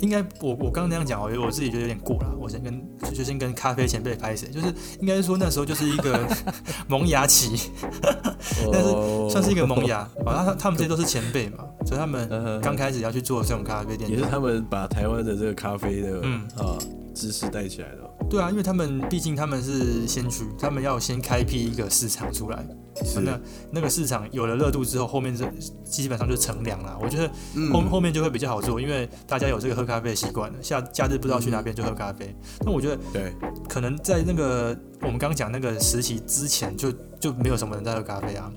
[0.00, 2.34] 应该我我刚刚那样讲，我我自己觉得有点过了。
[2.38, 2.80] 我先跟
[3.12, 4.66] 就先跟咖啡前辈拍谁，就是
[5.00, 6.26] 应该说那时候就是一个
[6.88, 7.70] 萌芽期，
[8.72, 10.08] 但是哦算是一个萌芽。
[10.24, 16.78] 好，他他们这些都是前辈嘛，所以他们嗯刚开始要去做这种咖啡店也，是他们把台湾的这个咖啡的嗯啊
[17.14, 18.10] 知识带起来的哦。
[18.28, 22.66] 对啊，因为他们毕竟他们是先驱，他们要先开辟一个市场出来。
[23.04, 23.40] 是那
[23.70, 25.48] 那个市场有了热度之后，后面这
[25.84, 26.98] 基本上就乘凉了。
[27.00, 32.34] 我觉得嗯后后面就会比较好做，因为大家有这个喝咖啡的习惯了，下假日不知道去哪边就喝咖啡。
[32.64, 33.32] 那我觉得对，
[33.68, 38.50] 可能在那个我们刚讲那个时期之前就，就没有什么人在喝咖啡啊。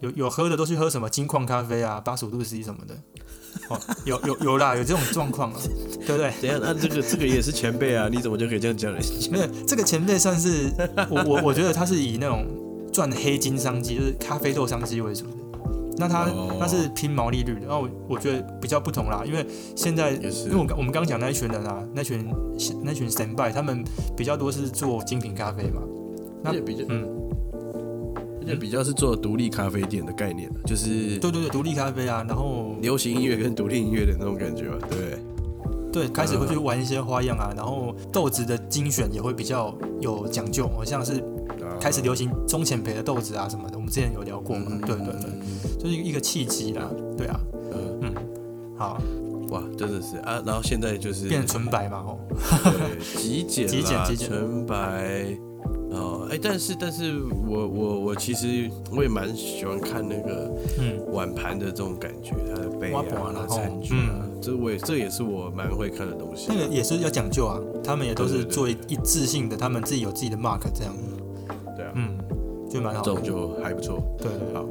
[0.00, 2.94] 有有喝的都去喝什么金矿咖啡啊，八十五度 C 什么的。
[3.68, 5.58] 哦，有有有啦，有这种状况啊，
[6.06, 6.32] 对不对？
[6.40, 9.08] 等一下，那这个这个也是前辈啊，你怎么就可以这样讲人家？
[9.32, 10.70] 没有这个前辈算是
[11.10, 12.46] 我我我觉得他是以那种
[12.92, 15.32] 赚黑金商机，就是咖啡豆商机为主的。
[15.98, 19.44] 那他哦他是拼毛利率的，然后我我觉得比较不同啦，因为
[19.74, 22.28] 现在因为我刚我们刚刚讲那一群人啊，那群
[22.84, 23.82] 那群 standby 他们
[24.14, 25.80] 比较多是做精品咖啡嘛，
[26.44, 27.08] 那比较，嗯，
[28.46, 34.88] 而且比较是做独立咖啡店的概念，就是对对对，独立咖啡啊，然后流行音乐跟独立音乐的那种感觉吧，对。
[34.88, 35.18] 不对？
[35.92, 41.72] 对开始会去玩一些花样啊，然后豆子的精选也会比较有讲究，好像是啊。
[41.80, 47.40] 开始流行中浅焙的豆子啊什么的，我们之前有聊过嘛，嗯对对对，就是一个契机啦，对啊，
[47.72, 47.98] 嗯。
[48.02, 48.14] 嗯，
[48.76, 49.00] 好，
[49.48, 52.18] 哇，真的是啊，然后现在就是变成纯白嘛，哦，
[52.62, 54.28] 对极简 极简极简。
[54.28, 55.34] 纯白。
[55.96, 57.14] 哦，哎，但是但是
[57.46, 63.02] 我我我其实我也蛮喜欢看那个嗯，碗盘的这种感觉，它的杯啊
[63.48, 66.46] 餐具啊，这我也这也是我蛮会看的东西。
[66.48, 70.94] 那个也是要讲究啊，他们也都是做一一致性的，他们自己有自己的 mark 这样，
[71.76, 72.16] 对啊，嗯，
[72.68, 74.02] 就蛮好这种，就还不错。
[74.18, 74.66] 对，好，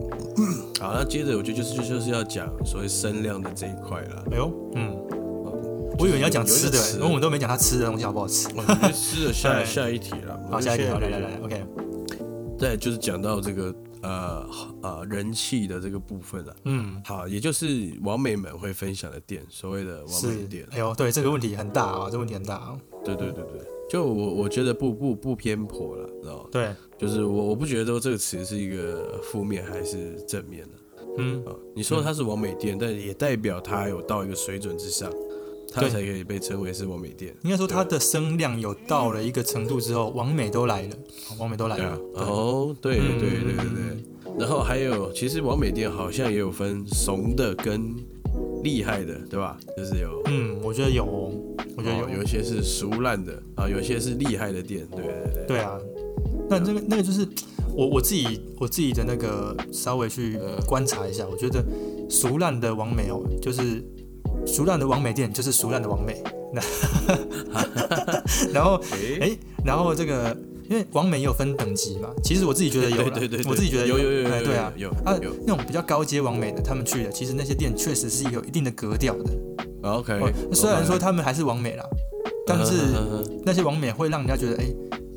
[0.79, 4.23] 好，那接着我觉得就是就是要讲所谓声量的这一块了。
[4.31, 4.95] 哎呦，嗯，
[5.97, 8.47] 我以为你要讲吃的，因为我们都都没讲他吃的东西好不好吃。
[8.55, 10.39] 我们就吃的下 下一题了。
[10.51, 11.65] 好，下一题，好，来来来来，OK，
[12.60, 14.49] 再就是讲到这个呃
[14.81, 16.55] 呃人气的这个部分了。
[16.65, 17.65] 嗯，好，也就是
[18.03, 20.67] 网美们会分享的店，所谓的网美店，。
[20.71, 26.49] 哎呦，对，这个问题很大啊，这个问题很大啊，对对对对，就我我觉得不不不偏颇了，知道吗？
[26.51, 30.69] 对，就是我我不觉得说这个词是一个负面还是正面的
[31.17, 31.55] 嗯，啊。
[31.73, 35.12] 你说它是网美店，但也代表它有到一个水准之上，
[35.75, 35.89] 它对。
[35.89, 37.35] 才可以被称为是王美店。
[37.43, 40.89] 应该说它的声量有到了一个程度之后，王美都来了，
[41.38, 44.39] 王美都来了，，哦，对对嗯对对。
[44.39, 47.93] 然后还有，其实王美店好像也有分怂的跟
[48.63, 49.57] 厉害的，对吧？
[49.75, 51.31] 就是有，嗯，我觉得有哦，
[51.75, 52.23] 我觉得有，哦有。
[52.23, 55.45] 一些是熟烂的啊，有一些是厉害的店，对对对。
[55.47, 55.77] 对啊，
[56.49, 57.27] 那那个那个就是
[57.73, 61.63] 我我自己我自己的那个稍微去嗯观察一下，我觉得
[62.09, 63.81] 熟烂的王美哦，就是
[64.45, 66.21] 熟烂的王美店就是熟烂的王美，
[66.53, 66.62] 那
[68.53, 70.36] 然后哎哎，然后这个
[70.69, 74.71] 因为王美也有分等级嘛，其实我自己觉得有啦，对对对对，我自己觉得有有有有对啊。
[74.75, 79.31] 有啊有，那种比较高阶王美的，他们去的，其实那些店确实是有一定的格调的。
[79.84, 80.31] OK 哦。
[80.53, 81.86] 虽然说他们还是王美啦，
[82.47, 84.65] 但是嗯那些王美会让人家觉得，哎，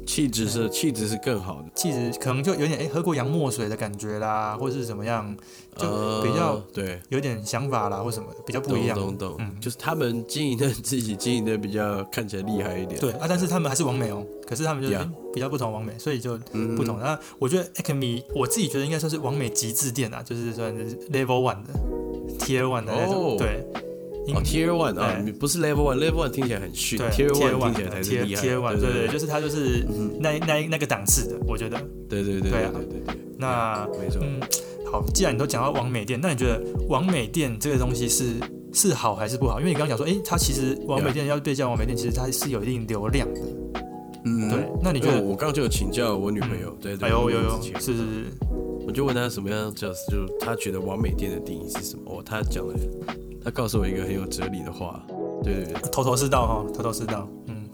[0.09, 5.37] 气质是气质是更好的，气质可能就有点哎喝过洋墨水的感觉啦，或是怎么样，
[5.77, 8.97] 就呃比较对，有点想法啦或什么的，比较不一样。
[8.99, 9.61] 懂懂懂，嗯。
[9.61, 14.89] 就是他们经营的自己经营的比较看起来厉害一点，对啊，但是他们还是王美哦，可是他们就
[15.35, 16.99] 比较不同王美，所以就嗯，不同。
[16.99, 21.75] 那我觉得 Acme 我自己觉得应该算是王美极致店啊，就是算是 Level One 的
[22.39, 23.37] Tier One 的那种，哦。
[23.39, 23.63] 对，
[24.37, 28.43] 哦，Tier One 啊，不是 Level One，Level One 听起来很逊对，Tier One 听起来才是 Tier 厉害。
[28.43, 29.87] Tier One，对对对，就是它就是
[30.21, 31.79] 那那那个档次的，我觉得。
[32.09, 34.21] 对对对对啊对对对，那没错。
[34.23, 34.41] 嗯，
[34.91, 38.35] 好，既然你都讲到王美店，那你觉得王美店这个东西是
[38.73, 39.61] 是好还是不好？
[39.61, 43.41] 因为你刚刚讲说，诶，它其实王美店要对叫王美店，其实它是有一定流量的。
[44.25, 45.23] 嗯，对，那你觉得？
[45.23, 48.25] 我刚刚就有请教我女朋友，对对，哎呦有有之，前是是是，
[48.87, 52.03] 我就问她什么样叫，就是她觉得完美店的定义是什么？
[52.07, 52.75] 哦，她讲了，
[53.45, 55.05] 她告诉我一个很有哲理的话，
[55.43, 57.29] 对对对，头头是道哈，头头是道。
[57.47, 57.69] 嗯，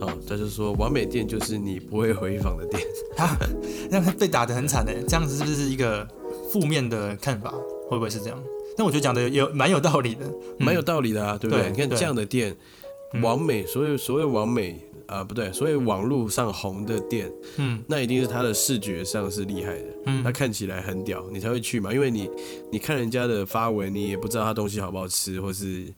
[0.00, 2.82] 好，他就说完美店就是你不会回访的店。
[3.16, 3.36] 哈，
[3.90, 6.06] 那被打得很惨的，这样子是不是一个
[6.50, 7.52] 负面的看法？
[7.88, 8.42] 会不会是这样？
[8.76, 10.26] 但我觉得讲的有蛮有道理的，
[10.58, 11.70] 嗯蛮有道理的啊，对不对？
[11.70, 12.56] 你看这样的店，
[13.12, 19.88] 嗯完美，所有所有完美啊、不对，所以网络上红的店，嗯那一定是它的视觉上是厉害的，
[20.22, 21.92] 它嗯，看起来很屌，你才会去嘛。
[21.92, 22.30] 因为你
[22.72, 25.92] 你看人家的发文，你也不知道他东西好不好吃，或是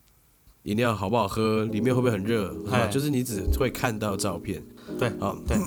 [0.63, 4.61] 饮料好不好喝，里面会不会很热，是吧哎就是你只会看到照片，
[4.99, 5.57] 对啊，对，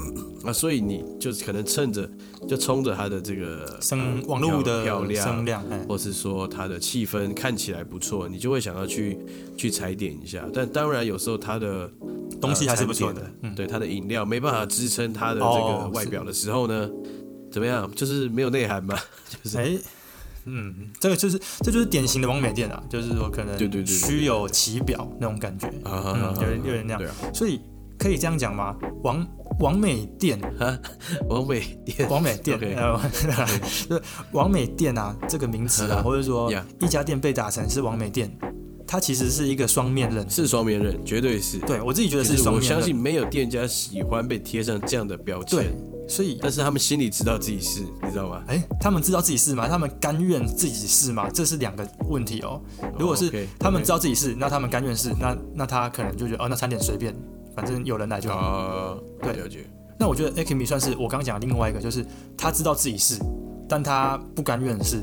[0.45, 2.09] 啊，所以你就可能趁着
[2.47, 9.19] 就冲着它的这个声呃网络的漂亮声量，哎，或是说它的气氛看起来不错，你就会想要去
[9.57, 10.47] 去踩点一下。
[10.53, 11.91] 但当然有时候它的
[12.41, 16.89] 东西还是不错的嗯，对它的饮料没办法支撑它的这哦个外表的时候呢，
[17.51, 17.91] 怎么样？
[17.95, 18.97] 就是没有内涵嘛，
[19.43, 19.59] 就是。
[19.59, 19.71] 哎，
[20.47, 27.03] 嗯，这个就是这就是典型的王美店啊，就是说可能对对对对虚有其表那种感觉，啊嗯，有点有点那样。
[27.35, 27.61] 所以
[27.99, 28.75] 可以这样讲吗？
[29.05, 29.27] 王
[29.61, 30.41] 王美店。
[30.59, 30.79] 啊，
[31.29, 32.09] 王美店。
[32.09, 32.75] 王美店，OK。
[32.75, 32.99] 呃，
[33.89, 38.31] 就是王美店啊这个名词啊，或者说一家店被打成是王美店，
[38.91, 40.29] 它其实是一个双面刃。
[40.29, 41.61] 是双面刃，绝对是。
[41.61, 45.73] 对我自己觉得是双面刃，相信没有店家喜欢被贴上这样的标对签，，
[46.09, 48.43] 所以但是他们心里知道自己是，你知道吗？
[48.49, 49.69] 哎，他们知道自己是吗？
[49.69, 51.31] 他们甘愿自己是吗？
[51.33, 52.61] 这是两个问题哦。
[52.99, 57.15] 如果是他们知道自己是，那他们甘愿是，那那他可能就觉得哦，那餐点随便，
[57.55, 58.37] 反正有人来就好。
[58.37, 62.05] 啊，对了解，那我觉得 Akimi 算是我刚刚讲的另外一个，就是
[62.37, 63.21] 他知道自己是，
[63.69, 65.01] 但他不甘愿是，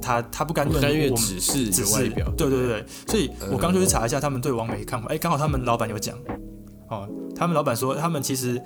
[0.00, 6.16] 他他不甘愿我甘愿只是只是外表，对对对，所以嗯我刚刚就去查一下他们对王美的看法，哎，刚好他们老板有讲，
[6.88, 8.60] 哦，他们老板说他们其实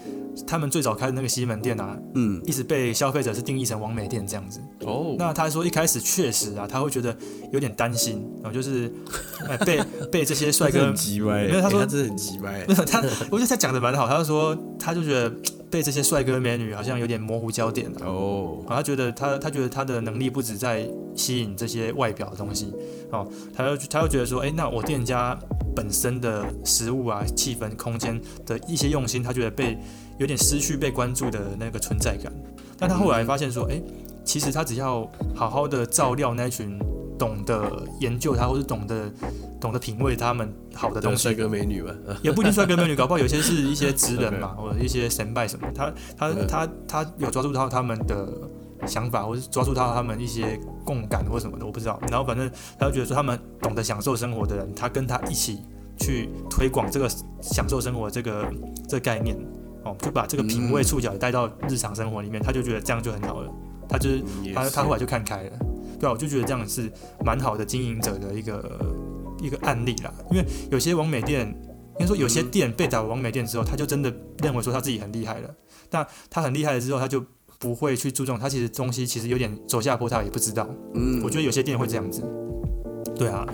[0.47, 4.61] 他们最早开的那个西门店啊，嗯，一直被消费者是定义成王美店这样子。
[4.81, 7.17] 哦，那他说一开始确实啊，他会觉得
[7.53, 8.93] 有点担心，然后就是
[9.49, 9.81] 哎被
[10.13, 15.33] 被这些帅哥很急歪，没有他说欸他真的很急歪没，有他，我觉得他讲的蛮好，他就说他就觉得
[15.71, 22.73] 被这些帅哥美女好像有点模糊焦点了、哦，啊，他觉得他他觉得他的能力不止在吸引这些外表的东西。
[23.11, 25.37] 哦，他又他又觉得说，哎，那我店家
[25.75, 29.79] 本身的食物啊、气氛、空间的一些用心，他觉得被
[30.19, 32.33] 有点失去被关注的那个存在感。
[32.79, 33.81] 但他后来发现说，哎，
[34.25, 36.79] 其实他只要好好的照料那群
[37.19, 39.13] 懂得研究他或是懂得
[39.61, 46.47] 懂得品味他们好的东西帅哥美女嘛，啊 也不一定帅哥美女， 搞不好有些是一些职人嘛，或者一些神拜什么，他他嗯。
[46.49, 48.27] 他他有抓住到他们的
[48.87, 52.01] 想法，或是抓住到他们一些共感或什么的，我不知道。
[52.11, 55.63] 然后反正他就觉得说，他们懂得享受生活的人，他跟他一起
[55.99, 57.09] 去推广这个
[57.41, 58.53] 享受生活这个
[58.89, 59.37] 这个概念，
[59.85, 63.53] 哦，就把这个品味触角带到日常生活里面，他就觉得这样就很好了。
[63.89, 64.23] 他就是
[64.55, 65.59] 他他后来就看开了，
[65.99, 66.89] 对啊，我就觉得这样是
[67.25, 68.81] 蛮好的经营者的一个
[69.41, 70.15] 一个案例啦。
[70.31, 71.49] 因为有些网美店，
[71.95, 74.15] 应该说有些店被打王美店之后，他就真的
[74.45, 75.51] 认为说他自己很厉害了。
[75.91, 77.21] 那他很厉害了之后，他就
[77.61, 80.67] 不会去注重，他其实东西其实有点走下坡，他也不知道。
[80.95, 82.23] 嗯，我觉得有些店会这样子，
[83.15, 83.47] 对啊，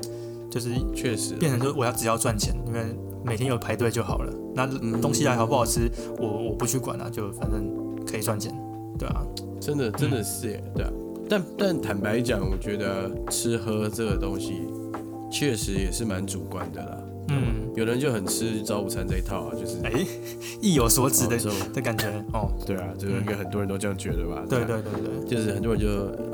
[0.48, 2.84] 就是确实，变成说我要只要赚钱，因为
[3.24, 4.32] 每天有排队就好了。
[4.54, 7.68] 那嗯东西来好不好吃，我我不去管了、就反正
[8.06, 8.56] 可以赚钱，
[8.96, 9.26] 对啊，
[9.60, 10.92] 真的真的是耶，对啊。
[11.28, 14.62] 但但坦白讲，我觉得吃喝这个东西
[15.28, 16.96] 确实也是蛮主观的啦。
[17.28, 20.04] 嗯，有人就很吃早午餐这一套啊，就是哎、
[20.60, 21.38] 意有所指的
[21.72, 24.44] 的感觉哦，对啊，这个应该很多人都这样觉得吧？
[24.48, 24.64] 对啊。
[24.66, 25.88] 对对对，就是很多人就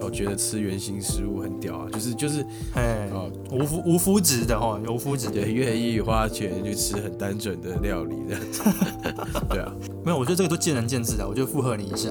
[0.06, 3.30] 哦觉得吃原形食物很屌啊，就是就是哎，哦。
[3.50, 8.42] 无麸无麸质的哦，有麸质的，愿意花钱去吃很单纯的料理这样。
[8.50, 8.62] 子。
[9.50, 9.72] 对啊，
[10.04, 12.10] 没有，我觉得这个都见仁见智的，我就附和你一下，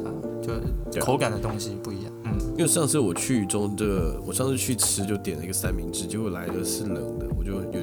[0.91, 7.80] 就口感的东西不一样，嗯，因为上次我去中这个，我上次去吃就点了一个三明治，结果来的是冷的，我就有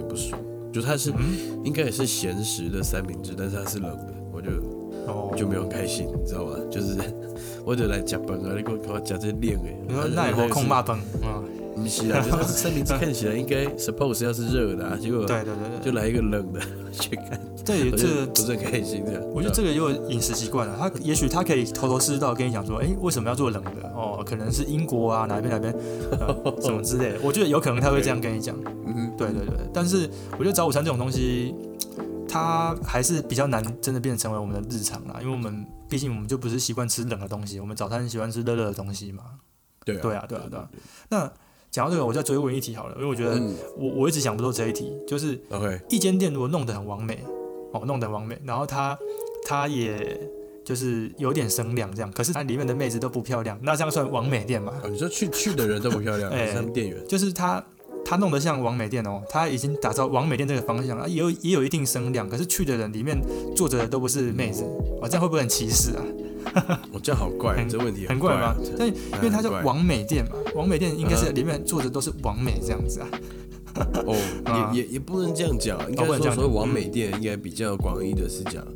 [0.81, 4.51] 就它是嗯应该也是咸食的三明治，但是它是冷的，我就
[5.07, 6.57] 哦，就没有很开心，你知道吗？
[6.71, 6.97] 就是
[7.65, 11.43] 我就来夹饭啊，你给我给我夹这练哎，你说奈何空霸崩啊？
[11.75, 16.61] 不是啊， 就是三明治看起来应该 suppose 要是热的啊，结果对对对对，就来一个冷的，
[16.93, 19.21] 去看 这也这不是很开心的。
[19.35, 23.89] 我觉得这个有饮食习惯了，他也许他可以头头是道跟你讲说，哎，为什么要做冷的？
[23.95, 25.73] 哦，可能是英国啊哪边哪边
[26.63, 27.19] 什么之类的。
[27.23, 28.57] 我觉得有可能他会这样跟你讲。
[28.87, 29.55] 嗯，对对对。
[29.73, 31.55] 但是我觉得早午餐这种东西，
[32.29, 39.23] 它还是比较难真的变成为我们的日常啦，因为我们毕竟我们就不是习惯吃冷的东西，我们早餐喜欢吃热热的东西嘛。
[39.85, 40.69] 对对啊对啊对啊。
[41.09, 41.33] 那
[41.71, 43.41] 讲到这个，我再追问一题好了，因为我觉得
[43.77, 47.23] 我我一直想不透这一题，就是 OK，一间店如果弄得很完美，
[47.73, 48.99] 哦，弄得完美，然后他
[49.47, 50.19] 他也
[50.65, 54.73] 就是有点声量这样，可是他里面的妹子都不漂亮，那这样算完美店吗？
[54.91, 57.65] 你说去去的人都不漂亮， 哎，他们店员就是他
[58.05, 63.19] 他弄得像完美店哦，他已经打造完美店这个方向了，也有也有一定声量，可是去的人里面
[63.55, 64.65] 坐着的都不是妹子，
[65.01, 66.05] 哦，这样会不会很歧视啊？
[66.93, 68.57] 我 这样好怪，这问题很怪吗？
[68.79, 73.09] 但因为它叫王美店嘛，王美店应该是里面坐着都是王美这样子啊。
[74.07, 78.67] 哦，也也也不能这样讲，应该说所谓王美店应该比较广义的是讲，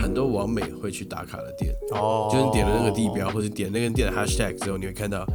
[0.00, 5.26] 很多网美会去打卡的店，哦，就是点了那个地标或者点那个店的 hashtag 之后，你会看到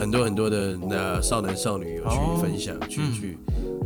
[0.00, 3.38] 很多很多的那少男少女有去分享，去去。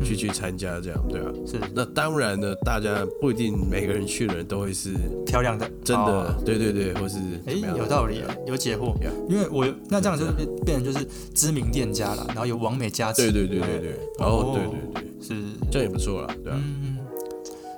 [0.05, 1.57] 去去参加这样对啊，是。
[1.73, 4.93] 那当然呢，大家不一定每个人去的人都会是
[5.25, 8.93] 漂亮的，真的，对对对，或是哎有道理，有解惑，
[9.31, 10.27] 因为我那这样就
[10.65, 15.43] 变成就是知名店家了，然后有完美加持，对对对对对，然后对对对，是。
[15.71, 16.61] 这样也不错了，对啊，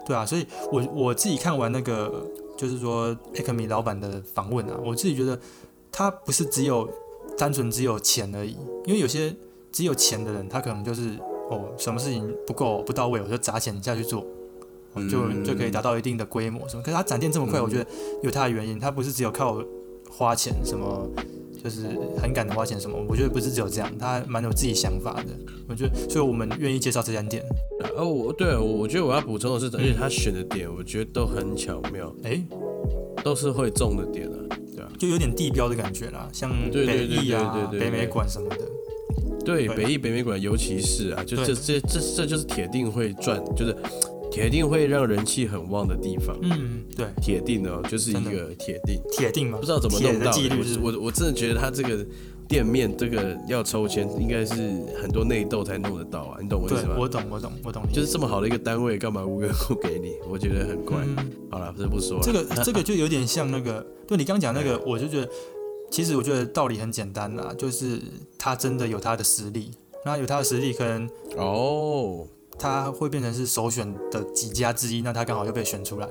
[0.07, 2.27] 对啊，所以我我自己看完那个
[2.57, 5.39] 就是说 Acme 老板的访问啊，我自己觉得
[5.93, 6.89] 他不是只有
[7.37, 8.57] 单纯只有钱而已，
[8.87, 9.35] 因为有些
[9.73, 11.17] 只有钱的人，他可能就是。
[11.49, 14.27] 哦，什么事情不够不到位，我就砸钱下去做，
[15.09, 16.83] 就就可以达到一定的规模什么。
[16.83, 17.87] 可是他展店这么快，我觉得
[18.21, 19.63] 有他的原因，他不是只有靠
[20.11, 21.09] 花钱什么，
[21.63, 21.87] 就是
[22.21, 22.99] 很敢的花钱什么。
[23.09, 25.27] 我觉得不是只有这样，他蛮有自己想法的。
[25.69, 27.41] 我觉得，所以我们愿意介绍这家店。
[27.97, 32.45] 哦，我对我我觉得我要补充的是，而且他选的点，我觉得都很巧妙，哎，
[33.23, 34.35] 都是会中的点啊，
[34.77, 38.59] 对啊，就有点地标的感觉啦，像北艺啊、北美馆什么的。
[39.45, 43.75] 对北艺北美馆，尤其是啊，就这这这这就是铁定会赚，就是
[44.29, 46.37] 铁定会让人气很旺的地方。
[46.43, 49.59] 嗯，对，铁定哦，就是一个铁定，铁定嘛？
[49.59, 50.51] 不知道怎么弄到的。
[50.83, 52.05] 我我真的觉得他这个
[52.49, 54.55] 店面这个要抽签，应该是
[55.01, 56.97] 很多内斗才弄得到啊，你懂我意思吗？
[56.99, 57.83] 我懂，我懂，我懂。
[57.93, 60.15] 就是这么好的一个单位，干嘛无缘无故给你？
[60.29, 60.99] 我觉得很怪。
[61.51, 62.23] 好了，这不说了。
[62.23, 65.29] 这个这个就有点像那个， 对你刚讲那个，我就觉得。
[65.89, 68.03] 其实我觉得道理很简单啦，就是
[68.37, 69.71] 他真的有他的实力，
[70.05, 72.27] 那有他的实力，可能哦，
[72.59, 76.09] 他会变成是首选的几家之一，那他刚好又被选出来。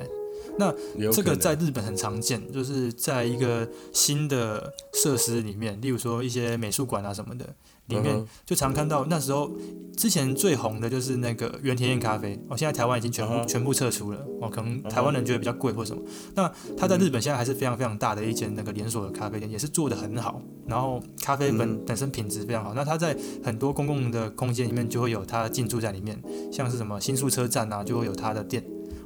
[0.57, 0.73] 那
[1.11, 7.45] 这个在日本很常见，就是在一个新的设施里面，例如说一些美术馆啊什么的。
[7.87, 9.47] 里面就常看到那时候
[9.95, 16.01] 之前最红的就是那个原田燕咖啡哦，现在台湾已经全部全部撤出了哦，可能台湾人觉得比较贵或什么。
[16.33, 22.73] 那它在日本现在还是非常非常大的一间那个连锁的咖啡店，也是做的很好，然后咖啡本本身品质非常好。
[22.73, 26.19] 那它在很多公共的空间里面就会有它进驻在里面，
[26.51, 28.65] 像是什么新宿车站啊，就会有它的店，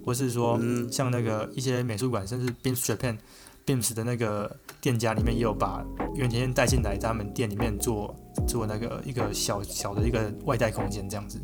[0.10, 0.60] 或是说
[0.92, 3.16] 像那个一些美术馆，甚至 b i m Japan。
[3.66, 4.50] Beams 的那个
[4.82, 5.86] 店家里面也有把
[6.16, 8.16] 原田带进来，他们店里面做
[8.48, 11.40] 做那个一个小小的一个外带空间这样子，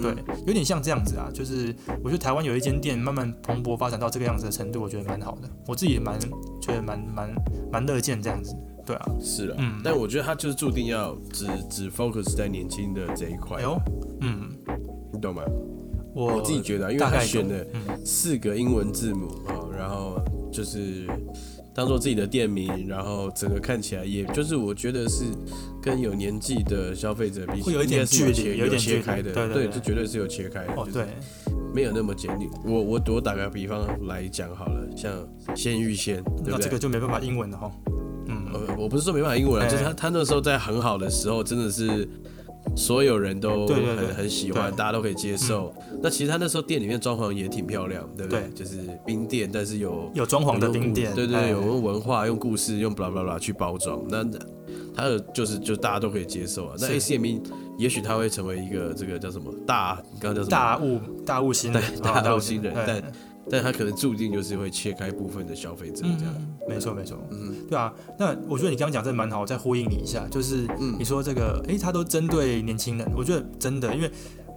[0.00, 0.14] 对，
[0.46, 1.28] 有点像这样子啊。
[1.34, 1.74] 就是
[2.04, 5.50] 我觉得台湾有一间店慢慢蓬勃发展到这个样子的程度，我觉得蛮好的。
[5.66, 6.16] 我自己也蛮
[6.62, 7.34] 觉得蛮蛮
[7.72, 8.54] 蛮乐见这样子，
[8.86, 13.56] 对啊，是啊，嗯，但我觉得他就是注定要只只 focus 在年轻的这一块。
[13.56, 13.76] 哎呦，
[14.20, 14.48] 嗯，
[15.12, 15.42] 你懂吗？
[16.14, 17.64] 我我自己觉得，因为他选了
[18.04, 20.22] 四个英文字母啊，然后。
[20.50, 21.06] 就是
[21.74, 25.24] 当做自己的店名，然后整个看起来，也就是我觉得是
[25.80, 31.06] 跟有年纪的消费者比，会有一点距离，有点切开的，对对，这绝对是有切开的，哦对，
[31.74, 32.48] 没有那么简略。
[32.64, 35.12] 我我我打个比方来讲好了，像
[35.54, 37.70] 鲜芋仙，那这个就没办法英文了哈，
[38.26, 42.08] 嗯，我不是说没办法英文，就是他他那时候在很好的时候，真的是。
[42.76, 45.74] 所有人都很很喜欢，大家都可以接受。
[46.02, 48.48] 那其实他那时候店里面装潢也挺漂亮，对不对？
[48.54, 54.00] 就是冰店，但是有有装潢的冰店，对对，有文化，用故事，用 blah blah blah 去包装。
[54.08, 54.24] 那
[54.94, 56.74] 他的就是就大家都可以接受啊。
[56.78, 57.42] 那 A C M E
[57.78, 63.02] 也许他会成为一个这个叫什么大，刚刚叫什么大物大物新人，大物新人，但。
[63.50, 66.34] 但他可能注定就是会切开部分的消费者，这样，
[66.68, 70.66] 没错没错，嗯，对啊，那我觉得你刚刚讲这蛮好，我再呼应你一下，就是
[70.98, 74.10] 你说这个，哎，他都针对年轻人，我觉得真的，因为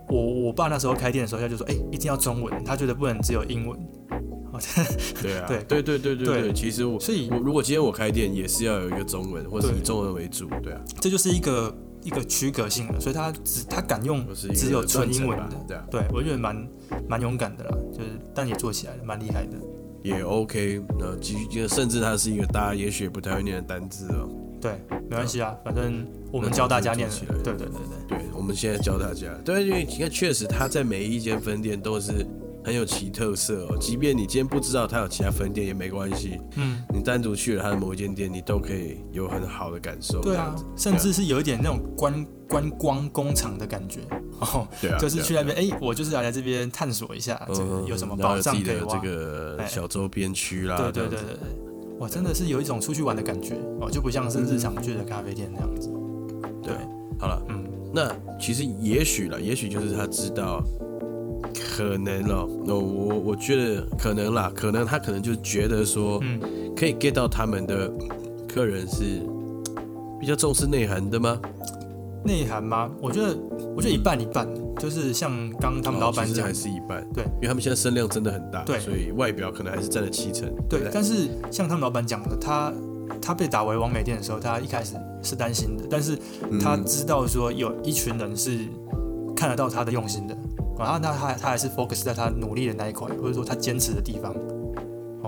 [0.10, 3.80] 我我爸那时候开店的时候，他就说，哎，一定要中文，他觉得不能只有英文，
[5.22, 5.64] 对啊，对。
[5.64, 11.74] 对对对对对，其实我，所以我如果今天我开店，也是要有一个中文，或者以中文为主，对啊，这就是一个
[12.04, 16.68] 一个区隔性的，所以他只他敢用只有纯英文的吧，对啊，对我觉得蛮
[17.08, 19.58] 蛮勇敢的啦，就是但也做起来了，蛮厉害的。
[20.04, 20.82] 也 OK。
[20.98, 24.28] 那其实甚至它是一个大家也许不太会念的单字哦。
[24.60, 24.72] 对，
[25.10, 27.08] 没关系啊，反正我们教大家念
[27.44, 28.18] 对对对对。
[28.18, 32.26] 对，我们现在教大家，对，因为你看，确实他在每一间分店都是
[32.64, 33.78] 很有其特色哦。
[33.80, 40.22] 即便你今天不知道它有其他分店也没关系，嗯，你单独去了它的某一间店，你都可以有很好的感受。
[40.22, 44.02] 对啊甚至是有一点那种观观光工厂的感觉
[44.40, 48.98] 哦，对啊，就是去那边，哎，我就是要来这边探索一下，这个嗯有什么宝藏的可以挖。
[48.98, 51.20] 这个哎小周边区啦，对对对，
[52.00, 55.90] 哇，真的是有一种出去玩的感觉哦，就不像是日常去的咖啡店那样子。
[56.64, 56.74] 对，
[57.20, 60.64] 好了，嗯，那其实也许了，也许就是他知道，
[61.54, 66.40] 可能哦，那我我觉得可能啦，可能他可能就觉得说，嗯。
[66.74, 67.92] 可以 get 到他们的
[68.48, 69.22] 客人是
[70.20, 71.40] 比较重视内涵的吗？
[72.26, 72.90] 内涵吗？
[73.00, 73.38] 我觉得，
[73.76, 74.48] 我觉得一半一半，
[74.80, 77.24] 就是像刚刚他们老板讲哦还，是一半，对。
[77.36, 78.80] 因为他们现在声量真的很大，对。
[78.80, 82.74] 所以外表可能还是占了七成，对，但是像他们老板讲的，他
[83.22, 86.18] 他被打为王美店的时候，他一开始是担心的，但是
[86.60, 86.86] 他嗯。
[86.86, 88.58] 知道说有一群人是
[89.36, 90.36] 看得到他的用心的，
[90.84, 94.34] 然后那他他还是 focus 在他努力的那一块，或者说他坚持的地方。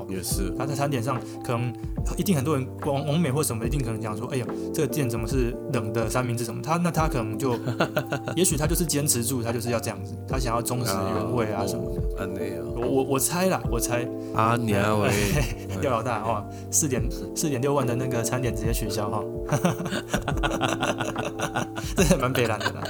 [0.09, 1.73] 也是，他在餐点上可能
[2.17, 6.61] 一定很多人王王美或什么一定可能讲说，哎呀，这个店怎么是冷的三明治什么？
[6.61, 7.57] 他那他可能就，
[8.35, 12.01] 也许他就是坚持住，他就是要这样子，他想要忠实原味啊什么的。
[12.23, 12.27] 啊，
[12.75, 14.07] 我我我猜啦，我猜。
[14.35, 15.11] 阿娘 喂，
[15.81, 17.03] 廖老大哦，四点
[17.35, 19.23] 四点六万的那个餐点直接取消哈，
[21.95, 22.81] 这还蛮北蓝的啦。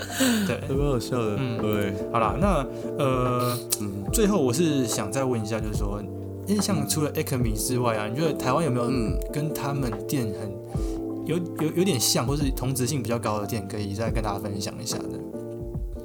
[0.48, 1.58] 对，蛮好笑的，嗯。
[1.62, 2.66] 对，好啦，那
[2.98, 3.92] 呃，嗯。
[4.14, 6.02] 最后我是想再问一下，就是说，
[6.48, 9.18] 因为像除了 Acme 之外啊，你觉得台湾有没有嗯。
[9.32, 10.52] 跟他们店很
[11.26, 15.20] 有有有点像，或是同质性比较高的店，可以再跟大家分享一下的？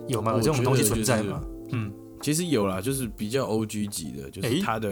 [0.07, 0.33] 有吗？
[0.33, 1.45] 有我这种东西存在吗？
[1.73, 4.89] 嗯，其实有啦，就是比较 O G 级的，就是它的，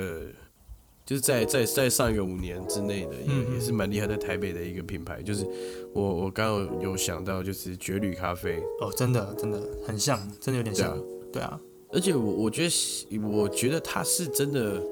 [1.06, 5.46] 就是在在在上一个五年之内的，也、嗯嗯也是蛮厉害，在台北的一个品牌，就是
[5.94, 10.98] 我我刚刚有想到，就是绝旅咖啡，哦，真的真的很像，真的有点像
[11.32, 11.60] 对啊，，对啊，
[11.92, 14.82] 而且我我觉得我觉得它是真的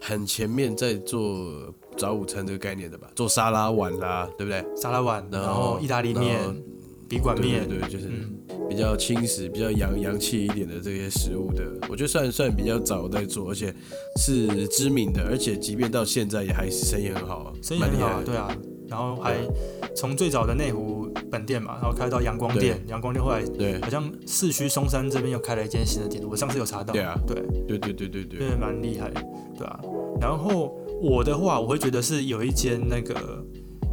[0.00, 4.64] 很前面在做早午餐这个概念的吧，做沙拉碗啦，对不对？
[4.76, 6.38] 沙拉碗，然然后意大利面、
[7.08, 8.36] 笔管面，对对，就是嗯，
[8.68, 13.74] 比较轻食、比较洋洋气一点的这些食物的，我觉得算算比较早在做，而且
[14.20, 18.22] 是知名的，而且即便到现在也还是生意很好啊，生意很好啊。
[18.24, 18.56] 对啊，
[18.88, 19.36] 然后还
[19.94, 20.95] 从最早的内湖
[21.30, 23.80] 本店嘛，然后开到阳光店，阳光店后来对。
[23.80, 27.18] 好像市区松山这边又开了一间新的店，我上次有查到，对啊。
[27.26, 27.36] 对，
[27.66, 29.10] 对对对对对，对，蛮厉害，
[29.56, 29.80] 对啊。
[30.20, 33.44] 然后我的话，我会觉得是有一间那个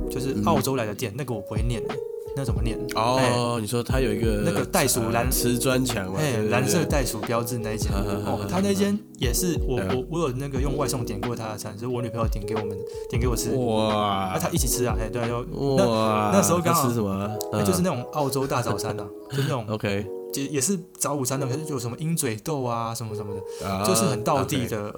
[0.10, 1.96] 就是澳洲来的店，那个我不会念、欸，
[2.36, 2.78] 那怎么念？
[2.96, 12.78] 哦，你说它有一个那个袋鼠蓝呃瓷砖墙嘛，哎、蓝色袋鼠标志那一间，哦，他那间也是我我我有那个用外送点过他的餐，就是我女朋友点给我们
[13.10, 14.32] 点给我吃，哇。
[14.34, 15.42] 那，他一起吃啊，哎，对啊，就
[15.76, 17.38] 哇，那时候刚好吃什么？
[17.64, 24.92] 就是嗯那种澳洲大早餐啊， 就那种 OK，也也是早午餐的，可是就有什么鹰嘴豆啊什么什么的，啊就是很道地的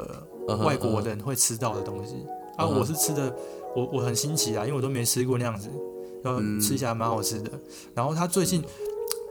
[0.64, 2.16] 外国人会吃到的东西。
[2.58, 2.66] 啊。
[2.66, 3.36] 我是吃的，
[3.76, 5.70] 我我很新奇啊，因为我都没吃过那样子，
[6.26, 7.52] 然后嗯吃起来蛮好吃的。
[7.94, 8.62] 然后他最近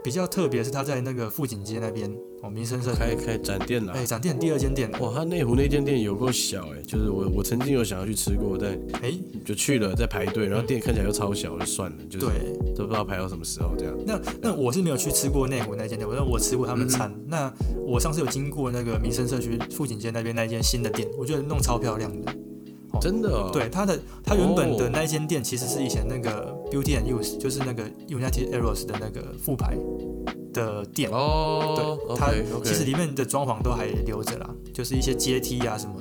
[0.03, 2.11] 比较特别是他在那个富锦街那边
[2.43, 4.05] 哦，民生社区开开展店了哎，。
[4.05, 9.13] 展店第二间店了，哇，他内湖那间店有够小哎、就是我我曾经有想要去吃过，但哎，
[9.47, 13.95] 就去了在排队，然后店看起来又超小，就算了，就是对，都不知道排到什么时候这样。
[14.07, 17.11] 那那我是没有去吃过内湖那间店，我我吃过他们餐。
[17.11, 17.53] 嗯那
[17.87, 22.35] 我上次有经过那个民生社区富锦街那边那一间新的店，我觉得弄超漂亮的。
[23.01, 29.77] 真的哦，对，它的它原本的哦那间店其实是以前那个 Beauty and Use，就是那个 United Arrows 的那个副牌
[30.53, 31.11] 的店。
[31.11, 31.75] 哦
[32.09, 32.33] 对，它
[32.63, 35.95] 其实里面的装潢都还留着啦，就是一些阶梯啊什么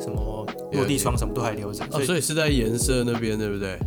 [0.00, 3.78] 什么落地窗什么都还留着，哦，所以是在颜色那边对不对？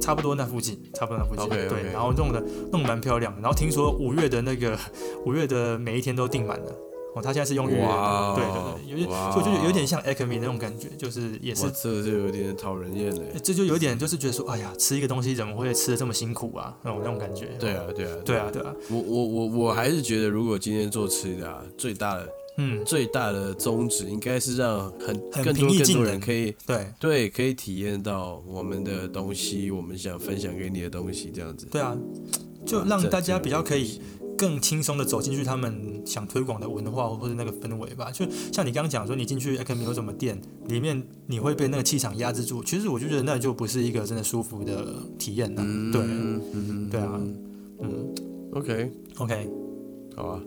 [0.00, 1.48] 差不多那附近，差不多那附近。
[1.68, 2.40] 对，然后弄的
[2.70, 3.40] 弄得蛮漂亮的。
[3.42, 4.78] 然后听说五月的那个
[5.26, 6.72] 五月的每一天都订满了。
[7.18, 13.22] 哦，他现在是用预约哇的，对对对，有点，哇所以就有点像 Acme 那种感觉，就是也是，这个就有点讨人厌了。
[13.42, 16.76] 这就有点就是觉得说，哎呀，吃一个东西怎么会吃的这么辛苦啊？
[16.82, 17.48] 那种那种感觉。
[17.58, 22.28] 对啊，对啊，对啊，对啊，我我我我还是觉得，如果今天做吃的啊，最大的
[22.60, 31.66] 嗯，最大的宗旨应该是让很很更多更多人可以对对可以体验到我们的东西，我们想分享给你的东西，这样子。
[31.70, 31.96] 对啊，
[32.66, 34.00] 就让大家比较可以
[34.38, 38.10] 更轻松的走进去他们想推广的文化或者那个氛围吧。
[38.10, 42.62] 就像你刚刚讲说，你进去 Acme 有什么店，里面你会被那个气场压制住。
[42.62, 44.86] 其实我就觉得那就不是一个真的舒服的
[45.18, 45.62] 体验了。
[45.92, 47.20] 对，嗯嗯对啊
[47.80, 48.14] 嗯
[48.54, 49.50] ，OK OK，
[50.16, 50.40] 好啊，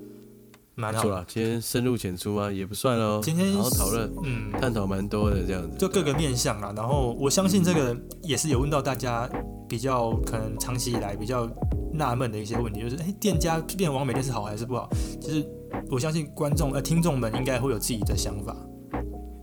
[0.76, 1.02] 蛮好。
[1.02, 1.26] 不错啦。
[1.28, 2.52] 今天深入浅出啊？
[2.52, 3.20] 也不算哦。
[3.22, 5.78] 今天好好讨论，嗯，探讨蛮多的这样子。
[5.78, 6.74] 就各个面向啦。
[6.76, 9.30] 然后我相信这个也是有问到大家
[9.68, 11.50] 比较可能长期以来比较
[11.94, 14.90] 纳闷的一些问题，就是哎，店家变完美店是好还是不好？
[15.20, 15.46] 其实
[15.90, 18.56] 我相信观众呃听众们应该会有自己的想法。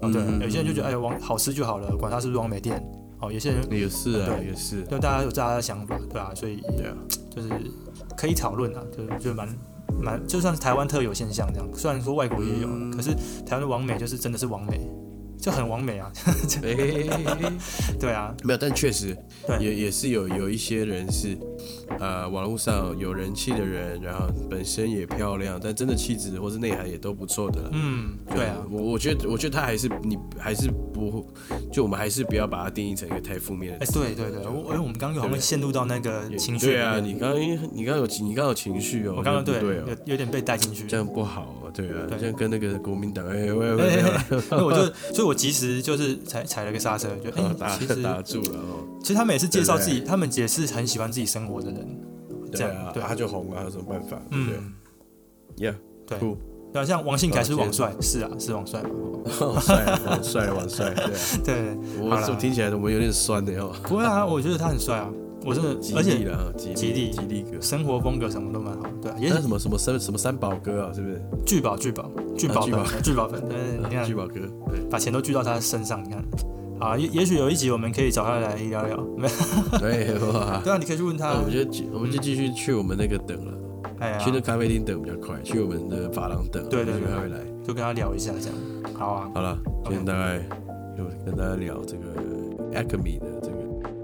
[0.00, 2.82] 哦，对，有些人就觉得哎，王好吃就好了，管它是不是完美店。
[3.20, 6.62] 哦，有些人也是啊，对也是，就大家有大家的想法，对啊，所以
[7.34, 7.48] 就是
[8.16, 9.48] 可以讨论啊，就就蛮
[10.00, 13.10] 蛮，就算是台湾特有现象这样，虽然说外国也有，可是
[13.44, 14.80] 台湾的王美就是真的是王美。
[15.40, 16.10] 就很完美啊，
[18.00, 19.16] 对啊，没有，但确实
[19.60, 21.38] 也也是有有一些人是，
[21.98, 27.70] 呃，网络上有人气的人，然后本身也漂亮，但真的气质或是内涵也都不错的。
[27.72, 31.26] 嗯，对啊，我我觉得我觉得他还是你还是不，
[31.72, 33.84] 就我们还是不要把它定义成一个太负面的。
[33.84, 36.66] 哎，对对对，我哎我们刚刚好像陷入到那个情绪。
[36.66, 37.40] 对啊，你刚刚
[37.72, 44.02] 你刚刚有你刚刚有情绪哦，我刚刚对有有点被带进去，这样不好啊，对啊，这样跟那个国民党哎喂喂 喂，
[44.50, 44.84] 那我就
[45.14, 46.18] 所以我及时就是。
[46.28, 48.84] 踩踩了个刹车，就哎， 其实打住了哦。
[49.00, 51.77] 其实他们也是介绍自己，他们也是很喜欢自己生活的人。
[52.50, 54.18] 对啊，对，他就红了，有什么办法？
[54.30, 54.72] 嗯
[55.56, 55.74] ，Yeah，
[56.06, 56.18] 对，
[56.72, 58.90] 对啊，像王信凯是王帅，是啊，是王帅嘛？
[59.40, 61.10] 王帅，王帅，王帅，对啊，
[61.44, 61.76] 对。
[62.00, 63.70] 我怎么听起来我们有点酸的哟？
[63.82, 65.10] 不会啊，我觉得他很帅啊，
[65.44, 66.18] 我真的，而且
[66.74, 69.16] 吉利，吉利哥，生活风格什么都蛮好，对啊。
[69.18, 70.92] 也是什么什么三什么三宝哥啊？
[70.94, 71.20] 是不是？
[71.44, 74.40] 聚宝，聚宝，聚宝粉，聚宝粉，对，你看，聚宝哥，
[74.90, 76.24] 把钱都聚到他身上，你看。
[76.80, 79.78] 啊，也也许有一集我们可以找他来聊聊， 没有？
[79.78, 81.34] 对哇，对啊，你可以去问他。
[81.44, 83.52] 我觉得我们就继续去我们那个等了，
[83.98, 88.94] 哎呀，去那咖啡厅等比较快，去我们的发廊等，对对对，他会来，就跟他聊一下这样。
[88.94, 90.38] 好啊，好了，今天大概
[90.96, 93.56] 就跟大家聊这个 Acme 的这个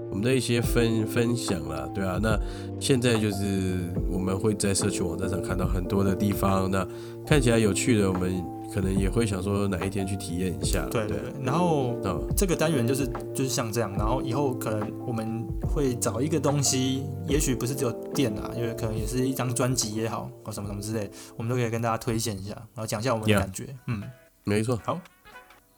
[0.09, 2.37] 我们的一些分分享了，对啊，那
[2.79, 3.77] 现在就是
[4.11, 6.85] 我们会在社区网站上看到很多的地方，那
[7.25, 8.43] 看起来有趣的我们。
[8.73, 10.85] 可能也会想说哪一天去体验一下。
[10.91, 11.95] 对对对，然后
[12.35, 23.67] 这个单元就是就是像这样，然后以后可能我们会找一个东西，也许不是只有店啊，因为可能也是一张专辑也好，或什么什么之类，我们都可以跟大家推荐一下，然后讲一下我们的感觉。
[23.87, 24.03] 嗯，
[24.43, 24.79] 没错。
[24.83, 24.99] 好，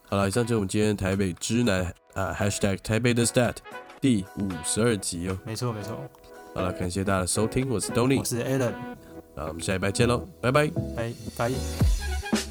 [0.10, 3.56] 好了，以上就是我们今天台北之南啊，#hashtag 台北的 stat
[4.02, 5.38] 第五十二集哦。
[5.46, 5.98] 没错没错。
[6.56, 8.74] 好了，感谢大家的收听，我是 Tony，我是 Alan，
[9.36, 12.07] 那我们下礼拜见喽，拜拜，拜拜。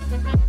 [0.08, 0.45] Thank you.